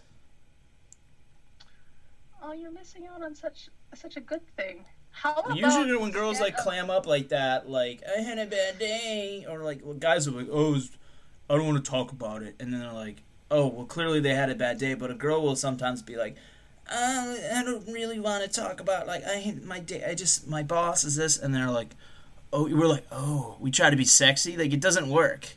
Oh, 2.43 2.51
you're 2.53 2.71
missing 2.71 3.07
out 3.07 3.23
on 3.23 3.33
such 3.33 3.69
such 3.95 4.17
a 4.17 4.21
good 4.21 4.41
thing. 4.57 4.85
How 5.21 5.33
about 5.33 5.57
Usually 5.57 5.95
when 5.97 6.11
girls 6.11 6.39
like 6.39 6.57
clam 6.57 6.89
up 6.89 7.05
like 7.07 7.29
that, 7.29 7.69
like 7.69 8.01
I 8.17 8.21
had 8.21 8.37
a 8.37 8.45
bad 8.45 8.77
day, 8.79 9.45
or 9.49 9.59
like 9.63 9.79
well, 9.83 9.95
guys 9.95 10.27
are 10.27 10.31
like, 10.31 10.47
oh, 10.51 10.75
it's- 10.75 10.89
I 11.49 11.55
don't 11.55 11.65
want 11.65 11.83
to 11.83 11.89
talk 11.89 12.11
about 12.11 12.43
it, 12.43 12.55
and 12.59 12.73
then 12.73 12.81
they're 12.81 12.91
like, 12.91 13.23
oh, 13.49 13.67
well, 13.67 13.85
clearly 13.85 14.19
they 14.19 14.35
had 14.35 14.49
a 14.49 14.55
bad 14.55 14.77
day, 14.77 14.93
but 14.95 15.09
a 15.09 15.13
girl 15.13 15.41
will 15.41 15.55
sometimes 15.55 16.01
be 16.01 16.17
like, 16.17 16.35
uh, 16.91 17.35
I 17.55 17.63
don't 17.63 17.87
really 17.87 18.19
want 18.19 18.43
to 18.43 18.49
talk 18.61 18.79
about 18.81 19.07
like 19.07 19.23
I 19.25 19.35
hate 19.39 19.63
my 19.63 19.79
day, 19.79 20.03
I 20.07 20.13
just 20.13 20.47
my 20.47 20.61
boss 20.63 21.03
is 21.03 21.15
this, 21.15 21.37
and 21.37 21.53
they're 21.55 21.71
like, 21.71 21.95
oh, 22.53 22.63
we're 22.63 22.87
like, 22.87 23.05
oh, 23.11 23.55
we 23.59 23.71
try 23.71 23.89
to 23.89 23.95
be 23.95 24.05
sexy, 24.05 24.55
like 24.57 24.73
it 24.73 24.81
doesn't 24.81 25.09
work, 25.09 25.55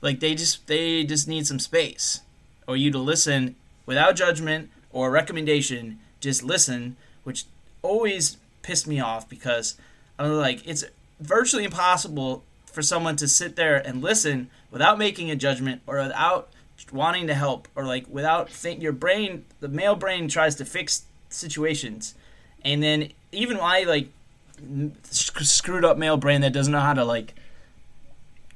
like 0.00 0.20
they 0.20 0.34
just 0.34 0.66
they 0.68 1.04
just 1.04 1.26
need 1.28 1.46
some 1.46 1.58
space, 1.58 2.20
or 2.66 2.76
you 2.76 2.90
to 2.92 2.98
listen 2.98 3.56
without 3.84 4.16
judgment 4.16 4.70
or 4.90 5.10
recommendation, 5.10 5.98
just 6.20 6.42
listen, 6.42 6.96
which 7.24 7.44
always 7.82 8.36
pissed 8.62 8.86
me 8.86 9.00
off 9.00 9.28
because 9.28 9.76
I'm 10.18 10.32
like 10.32 10.66
it's 10.66 10.84
virtually 11.20 11.64
impossible 11.64 12.44
for 12.66 12.82
someone 12.82 13.16
to 13.16 13.28
sit 13.28 13.56
there 13.56 13.76
and 13.76 14.02
listen 14.02 14.48
without 14.70 14.98
making 14.98 15.30
a 15.30 15.36
judgment 15.36 15.82
or 15.86 15.98
without 15.98 16.48
wanting 16.90 17.26
to 17.26 17.34
help 17.34 17.68
or 17.76 17.84
like 17.84 18.06
without 18.08 18.50
think 18.50 18.82
your 18.82 18.92
brain 18.92 19.44
the 19.60 19.68
male 19.68 19.94
brain 19.94 20.28
tries 20.28 20.54
to 20.56 20.64
fix 20.64 21.04
situations. 21.28 22.14
And 22.64 22.82
then 22.82 23.10
even 23.30 23.58
my 23.58 23.82
like 23.82 24.08
sc- 25.10 25.40
screwed 25.40 25.84
up 25.84 25.98
male 25.98 26.16
brain 26.16 26.40
that 26.40 26.52
doesn't 26.52 26.72
know 26.72 26.80
how 26.80 26.94
to 26.94 27.04
like 27.04 27.34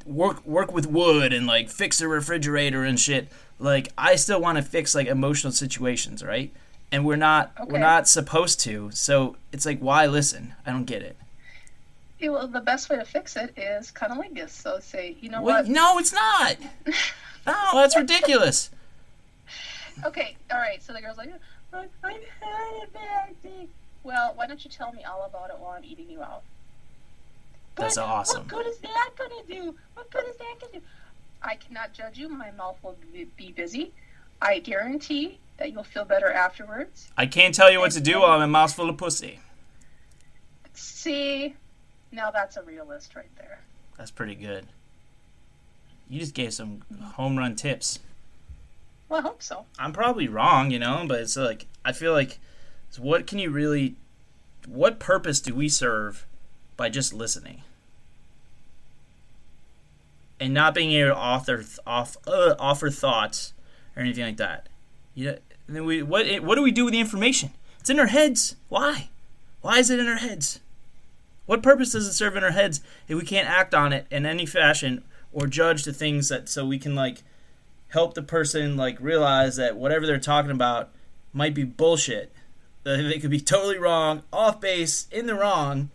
work 0.05 0.45
work 0.47 0.73
with 0.73 0.87
wood 0.87 1.33
and 1.33 1.47
like 1.47 1.69
fix 1.69 2.01
a 2.01 2.09
refrigerator 2.09 2.85
and 2.85 2.99
shit. 2.99 3.29
Like 3.59 3.92
i 3.97 4.16
still 4.16 4.40
want 4.40 4.57
to 4.59 4.62
fix 4.62 4.95
like 4.95 5.07
emotional 5.07 5.53
situations 5.53 6.23
right 6.23 6.53
and 6.92 7.05
we're 7.05 7.16
not 7.16 7.53
we're 7.68 7.79
not 7.79 8.07
supposed 8.09 8.61
to 8.61 8.90
so 8.92 9.37
it's 9.53 9.66
like 9.66 9.79
why 9.81 10.07
listen 10.07 10.55
i 10.64 10.70
don't 10.70 10.85
get 10.85 11.03
it 11.03 11.16
Yeah, 12.18 12.31
well, 12.31 12.46
the 12.49 12.61
best 12.61 12.88
way 12.88 12.96
to 12.96 13.05
fix 13.05 13.37
it 13.37 13.53
is 13.59 13.90
cunnilingus. 13.92 14.51
So 14.51 14.79
say, 14.81 15.16
you 15.20 15.29
know 15.29 15.42
Wait, 15.42 15.53
what? 15.53 15.66
no 15.68 15.99
it's 15.99 16.12
not 16.12 16.57
no 17.46 17.70
that's 17.75 17.96
ridiculous 17.96 18.70
Okay, 20.05 20.37
all 20.53 20.59
right. 20.59 20.83
So 20.83 20.92
the 20.92 21.01
girl's 21.01 21.16
like, 21.16 21.31
"I- 21.72 21.79
I've 22.05 22.20
had 22.40 22.83
a 22.83 22.87
bad 22.92 23.42
day. 23.42 23.66
Well, 24.03 24.33
why 24.37 24.46
don't 24.46 24.62
you 24.62 24.70
tell 24.70 24.92
me 24.92 25.03
all 25.05 25.25
about 25.25 25.49
it 25.49 25.57
while 25.59 25.70
I'm 25.70 25.85
eating 25.85 26.11
you 26.11 26.22
out? 26.22 26.42
That's 27.77 27.96
But 27.96 28.03
awesome. 28.05 28.38
What 28.42 28.49
good 28.49 28.66
is 28.66 28.77
that 28.81 29.11
gonna 29.16 29.42
do? 29.49 29.75
What 29.94 30.11
good 30.11 30.27
is 30.29 30.37
that 30.37 30.55
gonna 30.61 30.72
do? 30.75 30.81
I 31.42 31.55
cannot 31.57 31.94
judge 31.94 32.18
you. 32.18 32.29
My 32.29 32.51
mouth 32.51 32.77
will 32.83 32.96
be 33.38 33.53
busy. 33.53 33.92
I 34.42 34.59
guarantee 34.61 35.38
that 35.59 35.72
you'll 35.72 35.85
feel 35.85 36.05
better 36.05 36.31
afterwards. 36.31 37.11
i 37.16 37.25
can't 37.27 37.55
tell 37.55 37.70
you 37.70 37.81
what 37.81 37.90
to 37.92 38.01
do 38.01 38.20
while 38.20 38.33
i'm 38.33 38.42
a 38.42 38.46
mouth 38.46 38.75
full 38.75 38.90
of 38.90 38.96
pussy 38.96 39.40
See, 40.75 41.55
now 42.12 42.31
that's 42.31 42.57
a 42.57 42.62
realist 42.62 43.14
right 43.16 43.31
there. 43.38 43.61
that's 43.96 44.11
pretty 44.11 44.35
good 44.35 44.66
you 46.09 46.20
just 46.20 46.35
gave 46.35 46.53
some 46.53 46.83
home 47.14 47.37
run 47.38 47.57
tips 47.57 47.99
Well, 49.09 49.20
I 49.20 49.22
hope 49.22 49.42
so. 49.42 49.64
I'm 49.79 49.92
probably 49.92 50.29
wrong, 50.29 50.70
you 50.70 50.79
know, 50.79 51.05
but 51.09 51.20
it's 51.20 51.37
like 51.37 51.66
I 51.85 51.92
feel 51.92 52.12
like 52.12 52.38
what 52.99 53.27
can 53.27 53.38
you 53.38 53.51
really 53.51 53.94
what 54.68 54.99
purpose 54.99 55.40
do 55.40 55.55
we 55.55 55.68
serve 55.68 56.27
by 56.77 56.88
just 56.88 57.12
listening? 57.14 57.62
And 60.38 60.53
not 60.53 60.75
being 60.75 60.92
able 60.92 61.11
to 61.14 61.16
author 61.16 61.64
off 61.87 62.16
uh, 62.27 62.55
offer 62.59 62.90
thoughts 62.90 63.53
or 63.96 64.02
anything 64.02 64.24
like 64.24 64.37
that. 64.37 64.68
You 65.14 65.24
know, 65.26 65.38
then 65.66 65.85
we 65.85 66.02
what 66.02 66.26
what 66.42 66.54
do 66.54 66.62
we 66.62 66.70
do 66.70 66.85
with 66.85 66.92
the 66.92 67.00
information? 67.00 67.50
It's 67.80 67.90
in 67.90 67.98
our 67.98 68.06
heads. 68.06 68.56
Why? 68.68 69.09
Why 69.62 69.78
is 69.78 69.90
it 69.90 69.98
in 69.98 70.09
our 70.09 70.16
heads? 70.16 70.61
What 71.46 71.62
purpose 71.62 71.92
does 71.92 72.06
it 72.06 72.12
serve 72.12 72.37
in 72.37 72.44
our 72.44 72.50
heads 72.50 72.80
if 73.09 73.16
we 73.16 73.24
can't 73.24 73.48
act 73.48 73.74
on 73.74 73.92
it 73.92 74.06
in 74.11 74.26
any 74.26 74.46
fashion 74.46 75.04
or 75.32 75.46
judge 75.46 75.85
the 75.85 75.92
things 75.92 76.28
that 76.28 76.48
so 76.48 76.66
we 76.66 76.78
can 76.78 76.94
like 76.94 77.22
help 77.88 78.14
the 78.14 78.22
person 78.22 78.76
like 78.76 79.00
realize 79.00 79.56
that 79.56 79.76
whatever 79.76 80.06
they're 80.06 80.18
talking 80.18 80.50
about 80.50 80.90
might 81.32 81.54
be 81.54 81.64
bullshit. 81.64 82.32
That 82.82 82.96
they 83.09 83.18
could 83.18 83.30
be 83.30 83.40
totally 83.40 83.78
wrong, 83.78 84.22
off 84.32 84.61
base, 84.61 85.06
in 85.11 85.26
the 85.26 85.35
wrong. 85.35 85.90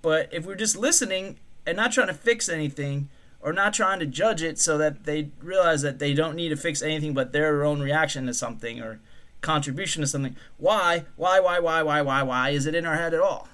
But 0.00 0.28
if 0.32 0.46
we're 0.46 0.54
just 0.54 0.76
listening 0.76 1.38
and 1.66 1.76
not 1.76 1.92
trying 1.92 2.08
to 2.08 2.14
fix 2.14 2.48
anything 2.48 3.08
or 3.42 3.52
not 3.52 3.74
trying 3.74 3.98
to 3.98 4.06
judge 4.06 4.42
it 4.42 4.58
so 4.58 4.78
that 4.78 5.04
they 5.04 5.30
realize 5.42 5.82
that 5.82 5.98
they 5.98 6.14
don't 6.14 6.36
need 6.36 6.48
to 6.50 6.56
fix 6.56 6.80
anything 6.80 7.12
but 7.12 7.32
their 7.32 7.64
own 7.64 7.80
reaction 7.80 8.26
to 8.26 8.34
something 8.34 8.80
or 8.80 9.00
contribution 9.40 10.00
to 10.00 10.06
something, 10.06 10.36
why, 10.56 11.04
why, 11.16 11.40
why, 11.40 11.58
why, 11.58 11.82
why, 11.82 12.00
why, 12.00 12.22
why 12.22 12.50
is 12.50 12.66
it 12.66 12.74
in 12.74 12.86
our 12.86 12.94
head 12.94 13.12
at 13.12 13.20
all? 13.20 13.48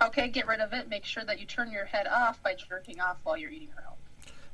Okay, 0.00 0.28
get 0.28 0.46
rid 0.46 0.60
of 0.60 0.72
it. 0.72 0.88
Make 0.88 1.04
sure 1.04 1.24
that 1.24 1.40
you 1.40 1.46
turn 1.46 1.72
your 1.72 1.86
head 1.86 2.06
off 2.06 2.40
by 2.42 2.54
jerking 2.54 3.00
off 3.00 3.16
while 3.24 3.36
you're 3.36 3.50
eating 3.50 3.68
her 3.74 3.82
out. 3.86 3.96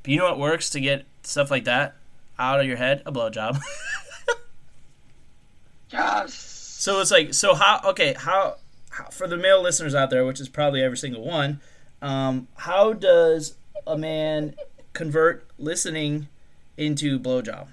But 0.01 0.11
you 0.11 0.17
know 0.17 0.25
what 0.25 0.39
works 0.39 0.71
to 0.71 0.79
get 0.79 1.05
stuff 1.21 1.51
like 1.51 1.65
that 1.65 1.95
out 2.39 2.59
of 2.59 2.65
your 2.65 2.77
head? 2.77 3.03
A 3.05 3.11
blowjob. 3.11 3.61
Yes. 5.91 6.33
So 6.33 6.99
it's 6.99 7.11
like, 7.11 7.33
so 7.33 7.55
how? 7.55 7.79
Okay, 7.85 8.13
how, 8.17 8.57
how 8.89 9.05
for 9.05 9.27
the 9.27 9.37
male 9.37 9.61
listeners 9.61 9.95
out 9.95 10.09
there, 10.09 10.25
which 10.25 10.39
is 10.39 10.49
probably 10.49 10.81
every 10.81 10.97
single 10.97 11.23
one, 11.23 11.61
um, 12.01 12.47
how 12.55 12.93
does 12.93 13.55
a 13.87 13.97
man 13.97 14.55
convert 14.93 15.45
listening 15.57 16.27
into 16.77 17.19
blowjob? 17.19 17.67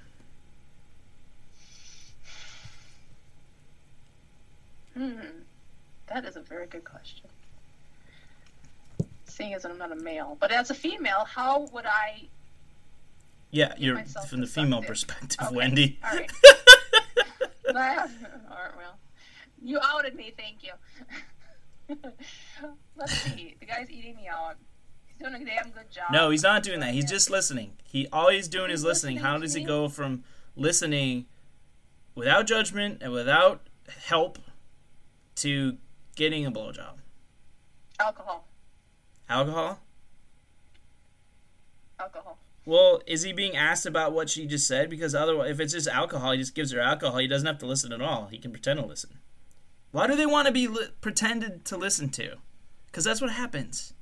Hmm. 4.94 5.12
That 6.09 6.25
is 6.27 6.37
a 6.37 6.40
very 6.40 6.66
good 6.66 6.85
question. 6.85 7.27
Seeing 9.25 9.55
as 9.55 9.64
I'm 9.64 9.79
not 9.79 9.92
a 9.92 9.96
male, 9.96 10.37
but 10.38 10.53
as 10.53 10.70
a 10.70 10.75
female, 10.75 11.25
how 11.25 11.68
would 11.72 11.87
I? 11.87 12.25
Yeah, 13.51 13.72
you're 13.79 14.03
from 14.29 14.40
the 14.40 14.46
female 14.46 14.81
dick. 14.81 14.88
perspective, 14.88 15.38
Okay, 15.42 15.55
Wendy. 15.55 15.98
All 16.05 16.16
right. 16.16 16.31
All 17.68 17.75
right. 17.75 18.77
Well, 18.77 18.98
you 19.62 19.79
outed 19.83 20.14
me. 20.14 20.35
Thank 20.37 20.59
you. 20.62 20.72
Let's 22.96 23.12
see. 23.12 23.57
The 23.61 23.66
guy's 23.66 23.90
eating 23.90 24.16
me 24.16 24.29
out. 24.29 24.57
He's 25.22 25.30
doing 25.30 25.42
a 25.42 25.44
damn 25.44 25.70
good 25.70 25.90
job. 25.90 26.04
No, 26.11 26.30
he's 26.30 26.42
not 26.42 26.62
doing 26.62 26.80
that. 26.80 26.94
He's 26.94 27.08
just 27.08 27.30
listening. 27.30 27.72
He 27.85 28.08
all 28.12 28.30
he's 28.30 28.48
doing 28.48 28.70
is 28.70 28.85
listening. 28.85 29.16
listening 29.16 29.30
How 29.30 29.38
does 29.38 29.54
he 29.54 29.62
go 29.62 29.88
from 29.88 30.24
listening 30.56 31.26
without 32.14 32.46
judgment 32.46 32.98
and 33.02 33.12
without 33.12 33.68
help 34.06 34.38
to 35.37 35.76
getting 36.16 36.44
a 36.44 36.50
blowjob? 36.50 36.94
Alcohol. 38.00 38.48
Alcohol? 39.28 39.80
Alcohol. 42.00 42.38
Well, 42.64 43.00
is 43.06 43.22
he 43.22 43.32
being 43.32 43.56
asked 43.56 43.87
about 43.87 44.12
what 44.12 44.30
she 44.30 44.46
just 44.46 44.66
said? 44.66 44.88
Because 44.88 45.14
otherwise, 45.14 45.50
if 45.50 45.61
it's 45.61 45.72
just 45.72 45.88
alcohol, 45.88 46.32
he 46.32 46.38
just 46.38 46.54
gives 46.54 46.72
her 46.72 46.80
alcohol. 46.80 47.18
He 47.18 47.26
doesn't 47.26 47.46
have 47.46 47.58
to 47.58 47.66
listen 47.66 47.92
at 47.92 48.00
all. 48.00 48.26
He 48.26 48.38
can 48.38 48.52
pretend 48.52 48.80
to 48.80 48.87
listen. 48.87 49.18
Why 49.90 50.06
do 50.06 50.14
they 50.14 50.26
want 50.26 50.46
to 50.46 50.52
be 50.52 50.68
li- 50.68 50.88
pretended 51.00 51.64
to 51.66 51.76
listen 51.76 52.08
to? 52.11 52.37
Because 52.87 53.04
that's 53.04 53.20
what 53.20 53.30
happens. 53.32 53.94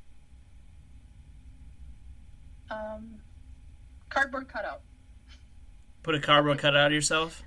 Um, 2.70 3.16
cardboard 4.08 4.48
cutout. 4.48 4.82
Put 6.02 6.14
a 6.14 6.20
cardboard 6.20 6.58
cutout 6.58 6.86
of 6.86 6.92
yourself, 6.92 7.42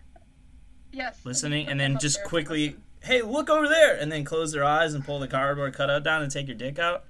Yes. 0.91 1.19
listening, 1.25 1.67
and 1.67 1.79
then 1.79 1.97
just 1.99 2.23
quickly, 2.23 2.75
hey, 3.01 3.21
look 3.21 3.49
over 3.49 3.67
there, 3.67 3.95
and 3.97 4.12
then 4.12 4.23
close 4.23 4.51
their 4.51 4.63
eyes 4.63 4.93
and 4.93 5.03
pull 5.03 5.19
the 5.19 5.27
cardboard 5.27 5.73
cutout 5.73 6.03
down 6.03 6.21
and 6.21 6.31
take 6.31 6.47
your 6.47 6.55
dick 6.55 6.77
out. 6.77 7.05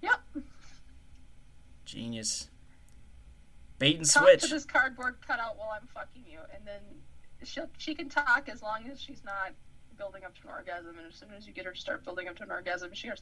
Yep. 0.00 0.20
Genius. 1.84 2.48
Bait 3.78 3.96
and 3.98 4.08
Talk 4.08 4.22
switch. 4.24 4.42
to 4.42 4.48
this 4.48 4.64
cardboard 4.64 5.16
cutout 5.26 5.56
while 5.58 5.70
I'm 5.80 5.86
fucking 5.88 6.24
you, 6.30 6.38
and 6.54 6.64
then 6.66 6.80
she'll 7.42 7.68
she 7.78 7.94
can 7.94 8.08
talk 8.08 8.48
as 8.48 8.62
long 8.62 8.88
as 8.90 9.00
she's 9.00 9.22
not 9.24 9.52
building 9.96 10.24
up 10.24 10.34
to 10.36 10.42
an 10.44 10.54
orgasm. 10.54 10.98
And 10.98 11.06
as 11.08 11.14
soon 11.16 11.30
as 11.36 11.46
you 11.46 11.52
get 11.52 11.64
her 11.64 11.72
to 11.72 11.80
start 11.80 12.04
building 12.04 12.28
up 12.28 12.36
to 12.36 12.42
an 12.44 12.50
orgasm, 12.50 12.90
she 12.92 13.08
goes, 13.08 13.20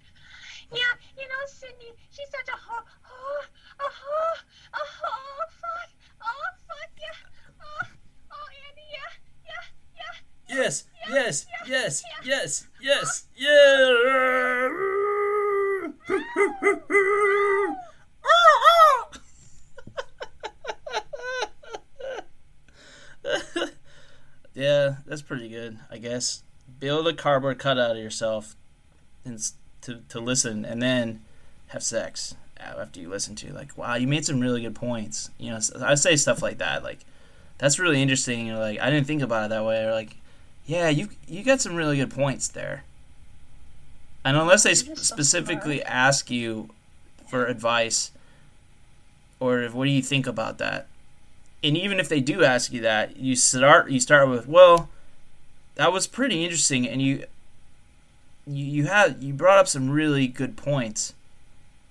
"Yeah, 0.72 0.92
you 1.16 1.28
know, 1.28 1.42
Sydney, 1.46 1.92
she's 2.11 2.28
such 2.30 2.48
a 2.48 2.58
ho 2.58 2.82
ho 3.02 3.44
a 3.80 3.85
ho 3.85 4.35
a 4.74 4.78
ho 4.78 5.08
oh, 5.08 5.44
fuck 5.61 5.90
oh 6.22 6.48
fuck 6.68 6.90
yeah 6.98 7.18
oh 7.61 7.87
oh 8.32 8.46
Andy 8.68 8.87
yeah 8.92 9.12
yeah 9.46 9.64
yeah 9.96 10.14
Yes, 10.62 10.85
yes, 11.08 11.46
yes, 11.66 12.02
yes, 12.24 12.66
yes, 12.80 13.26
yes. 13.26 13.26
yeah, 13.37 14.68
yeah, 24.54 24.96
that's 25.06 25.22
pretty 25.22 25.48
good, 25.48 25.78
I 25.90 25.98
guess. 25.98 26.42
Build 26.83 27.07
a 27.07 27.12
cardboard 27.12 27.61
cutout 27.61 27.92
of 27.92 28.03
yourself 28.03 28.57
and 29.25 29.40
to, 29.83 30.01
to 30.09 30.18
listen, 30.18 30.64
and 30.64 30.83
then 30.83 31.23
have 31.68 31.85
sex 31.85 32.35
after 32.59 32.99
you 32.99 33.09
listen 33.09 33.37
to. 33.37 33.53
Like, 33.53 33.79
wow, 33.79 33.95
you 33.95 34.09
made 34.09 34.27
some 34.27 34.40
really 34.40 34.62
good 34.62 34.75
points. 34.75 35.31
You 35.38 35.51
know, 35.51 35.61
i 35.81 35.95
say 35.95 36.16
stuff 36.16 36.42
like 36.42 36.59
that. 36.59 36.83
Like, 36.83 37.05
that's 37.59 37.79
really 37.79 38.03
interesting. 38.03 38.49
You're 38.49 38.59
like, 38.59 38.81
I 38.81 38.90
didn't 38.90 39.07
think 39.07 39.23
about 39.23 39.45
it 39.45 39.49
that 39.51 39.64
way. 39.64 39.85
Or 39.85 39.92
like, 39.92 40.16
yeah, 40.66 40.88
you 40.88 41.11
you 41.29 41.45
got 41.45 41.61
some 41.61 41.77
really 41.77 41.99
good 41.99 42.11
points 42.11 42.49
there. 42.49 42.83
And 44.25 44.37
unless 44.37 44.64
they 44.64 44.75
sp- 44.75 44.99
specifically 44.99 45.85
ask 45.85 46.33
you 46.33 46.71
for 47.29 47.47
advice, 47.47 48.11
or 49.38 49.61
if, 49.61 49.73
what 49.73 49.85
do 49.85 49.92
you 49.92 50.03
think 50.03 50.27
about 50.27 50.59
that? 50.59 50.88
And 51.62 51.77
even 51.77 52.01
if 52.01 52.09
they 52.09 52.21
do 52.21 52.42
ask 52.42 52.73
you 52.73 52.81
that, 52.81 53.18
you 53.18 53.37
start 53.37 53.88
you 53.88 54.01
start 54.01 54.29
with, 54.29 54.49
well, 54.49 54.88
that 55.74 55.92
was 55.92 56.06
pretty 56.06 56.44
interesting, 56.44 56.88
and 56.88 57.00
you 57.00 57.24
you 58.46 58.64
you 58.64 58.87
had 58.87 59.22
you 59.22 59.32
brought 59.32 59.58
up 59.58 59.68
some 59.68 59.90
really 59.90 60.26
good 60.26 60.56
points, 60.56 61.14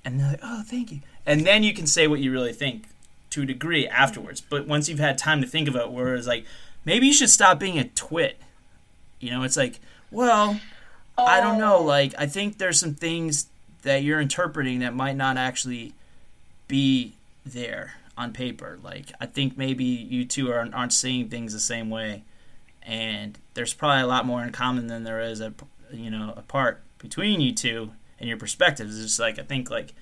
and 0.04 0.20
they're 0.20 0.32
like, 0.32 0.40
oh, 0.44 0.64
thank 0.66 0.92
you, 0.92 1.00
and 1.26 1.46
then 1.46 1.64
you 1.64 1.74
can 1.74 1.88
say 1.88 2.08
what 2.08 2.20
you 2.20 2.32
really 2.32 2.54
think 2.54 2.86
to 3.32 3.44
a 3.44 3.46
degree 3.46 3.88
afterwards. 3.88 4.42
But 4.42 4.68
once 4.68 4.90
you've 4.90 5.00
had 5.00 5.18
time 5.18 5.42
to 5.42 5.48
think 5.48 5.68
of 5.68 5.76
it, 5.76 5.90
where 5.92 6.16
it's 6.16 6.28
like, 6.28 6.46
maybe 6.86 7.08
you 7.08 7.14
should 7.14 7.30
stop 7.30 7.60
being 7.60 7.80
a 7.80 7.86
twit. 7.86 8.38
You 9.20 9.32
know, 9.32 9.44
it's 9.44 9.58
like, 9.58 9.80
well, 10.12 10.60
I 11.18 11.40
don't 11.40 11.58
know. 11.58 11.78
Oh, 11.78 11.84
Like, 11.84 12.14
I 12.18 12.26
think 12.26 12.58
there's 12.58 12.80
some 12.80 12.94
things 12.94 13.48
that 13.84 14.04
you're 14.04 14.20
interpreting 14.20 14.80
that 14.80 14.94
might 14.94 15.16
not 15.16 15.38
actually 15.38 15.94
be 16.68 17.14
there 17.46 17.94
on 18.18 18.34
paper. 18.34 18.80
Like, 18.84 19.12
I 19.20 19.26
think 19.26 19.58
maybe 19.58 19.84
you 19.84 20.26
two 20.26 20.52
aren't, 20.52 20.74
aren't 20.74 20.94
seeing 20.94 21.30
things 21.30 21.54
the 21.54 21.60
same 21.60 21.90
way, 21.90 22.24
and 22.84 23.38
there's 23.54 23.74
probably 23.74 24.02
a 24.02 24.08
lot 24.08 24.26
more 24.26 24.44
in 24.44 24.52
common 24.52 24.88
than 24.88 25.04
there 25.04 25.22
is, 25.22 25.42
a, 25.42 25.54
you 25.92 26.10
know, 26.10 26.34
apart 26.36 26.82
between 26.98 27.42
you 27.42 27.54
two 27.54 27.92
and 28.20 28.28
your 28.30 28.38
perspectives. 28.38 28.96
It's 28.96 29.08
just 29.08 29.20
like 29.20 29.40
I 29.40 29.44
think 29.44 29.70
like 29.70 29.94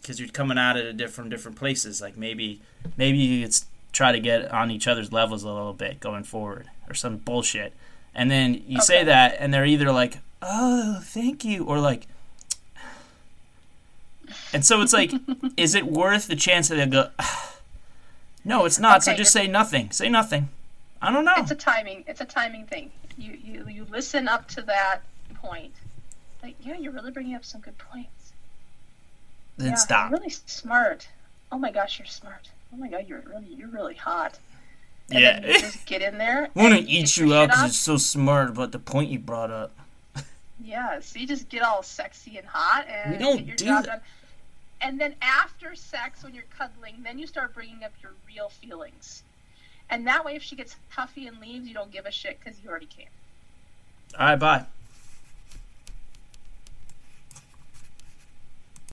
because 0.00 0.18
you're 0.18 0.28
coming 0.28 0.58
at 0.58 0.76
it 0.76 0.96
different 0.96 1.30
different 1.30 1.58
places. 1.58 2.00
Like 2.00 2.16
maybe 2.16 2.60
maybe 2.96 3.18
you 3.18 3.46
could 3.46 3.56
try 3.92 4.12
to 4.12 4.20
get 4.20 4.50
on 4.50 4.70
each 4.70 4.86
other's 4.86 5.12
levels 5.12 5.42
a 5.42 5.48
little 5.48 5.72
bit 5.72 6.00
going 6.00 6.24
forward, 6.24 6.68
or 6.88 6.94
some 6.94 7.18
bullshit. 7.18 7.72
And 8.14 8.30
then 8.30 8.62
you 8.66 8.80
say 8.80 9.04
that, 9.04 9.36
and 9.38 9.52
they're 9.52 9.66
either 9.66 9.92
like, 9.92 10.18
"Oh, 10.42 11.00
thank 11.02 11.44
you," 11.44 11.64
or 11.64 11.78
like, 11.78 12.06
and 14.52 14.64
so 14.64 14.80
it's 14.80 14.92
like, 14.92 15.12
is 15.56 15.74
it 15.74 15.86
worth 15.86 16.26
the 16.26 16.36
chance 16.36 16.68
that 16.68 16.76
they 16.76 16.86
go? 16.86 17.10
no, 18.44 18.64
it's 18.64 18.78
not. 18.78 19.02
so 19.02 19.14
just 19.14 19.32
say 19.32 19.46
nothing. 19.46 19.90
Say 19.90 20.08
nothing. 20.08 20.48
I 21.02 21.12
don't 21.12 21.24
know. 21.24 21.34
It's 21.38 21.50
a 21.50 21.54
timing. 21.54 22.04
It's 22.06 22.20
a 22.20 22.24
timing 22.26 22.66
thing. 22.66 22.90
You 23.16 23.32
you 23.42 23.66
you 23.68 23.86
listen 23.90 24.28
up 24.28 24.48
to 24.48 24.62
that 24.62 25.02
point. 25.34 25.72
Like, 26.42 26.56
yeah, 26.62 26.76
you're 26.78 26.92
really 26.92 27.10
bringing 27.10 27.34
up 27.34 27.44
some 27.44 27.60
good 27.60 27.76
points. 27.78 28.32
then 29.56 29.70
yeah, 29.70 29.74
stop. 29.74 30.10
You're 30.10 30.18
really 30.20 30.30
smart. 30.30 31.08
Oh 31.52 31.58
my 31.58 31.70
gosh, 31.70 31.98
you're 31.98 32.06
smart. 32.06 32.50
Oh 32.72 32.76
my 32.76 32.88
god, 32.88 33.06
you're 33.08 33.20
really 33.26 33.46
you're 33.56 33.68
really 33.68 33.94
hot. 33.94 34.38
And 35.10 35.20
Yeah. 35.20 35.40
then 35.40 35.60
just 35.60 35.84
get 35.86 36.02
in 36.02 36.18
there. 36.18 36.48
I 36.54 36.60
want 36.62 36.74
to 36.74 36.80
eat 36.90 37.16
you 37.16 37.34
out 37.34 37.48
because 37.48 37.62
you're 37.62 37.68
so 37.70 37.96
smart 37.96 38.50
about 38.50 38.72
the 38.72 38.78
point 38.78 39.10
you 39.10 39.18
brought 39.18 39.50
up. 39.50 39.72
Yeah, 40.62 41.00
so 41.00 41.18
you 41.18 41.26
just 41.26 41.48
get 41.48 41.62
all 41.62 41.82
sexy 41.82 42.36
and 42.36 42.46
hot 42.46 42.86
and 42.86 43.12
We 43.12 43.18
don't 43.18 43.36
get 43.38 43.46
your 43.46 43.56
do 43.56 43.64
job 43.64 43.84
that. 43.84 43.90
done. 43.90 44.00
And 44.82 45.00
then 45.00 45.14
after 45.22 45.74
sex, 45.74 46.22
when 46.22 46.34
you're 46.34 46.44
cuddling, 46.56 46.96
then 47.02 47.18
you 47.18 47.26
start 47.26 47.54
bringing 47.54 47.82
up 47.82 47.92
your 48.02 48.12
real 48.26 48.50
feelings. 48.50 49.22
And 49.90 50.06
that 50.06 50.24
way, 50.24 50.36
if 50.36 50.42
she 50.42 50.56
gets 50.56 50.76
huffy 50.88 51.26
and 51.26 51.38
leaves, 51.40 51.66
you 51.66 51.74
don't 51.74 51.90
give 51.90 52.06
a 52.06 52.12
shit 52.12 52.38
because 52.38 52.60
you 52.62 52.70
already 52.70 52.86
came. 52.86 53.08
All 54.18 54.26
right, 54.26 54.36
bye. 54.36 54.64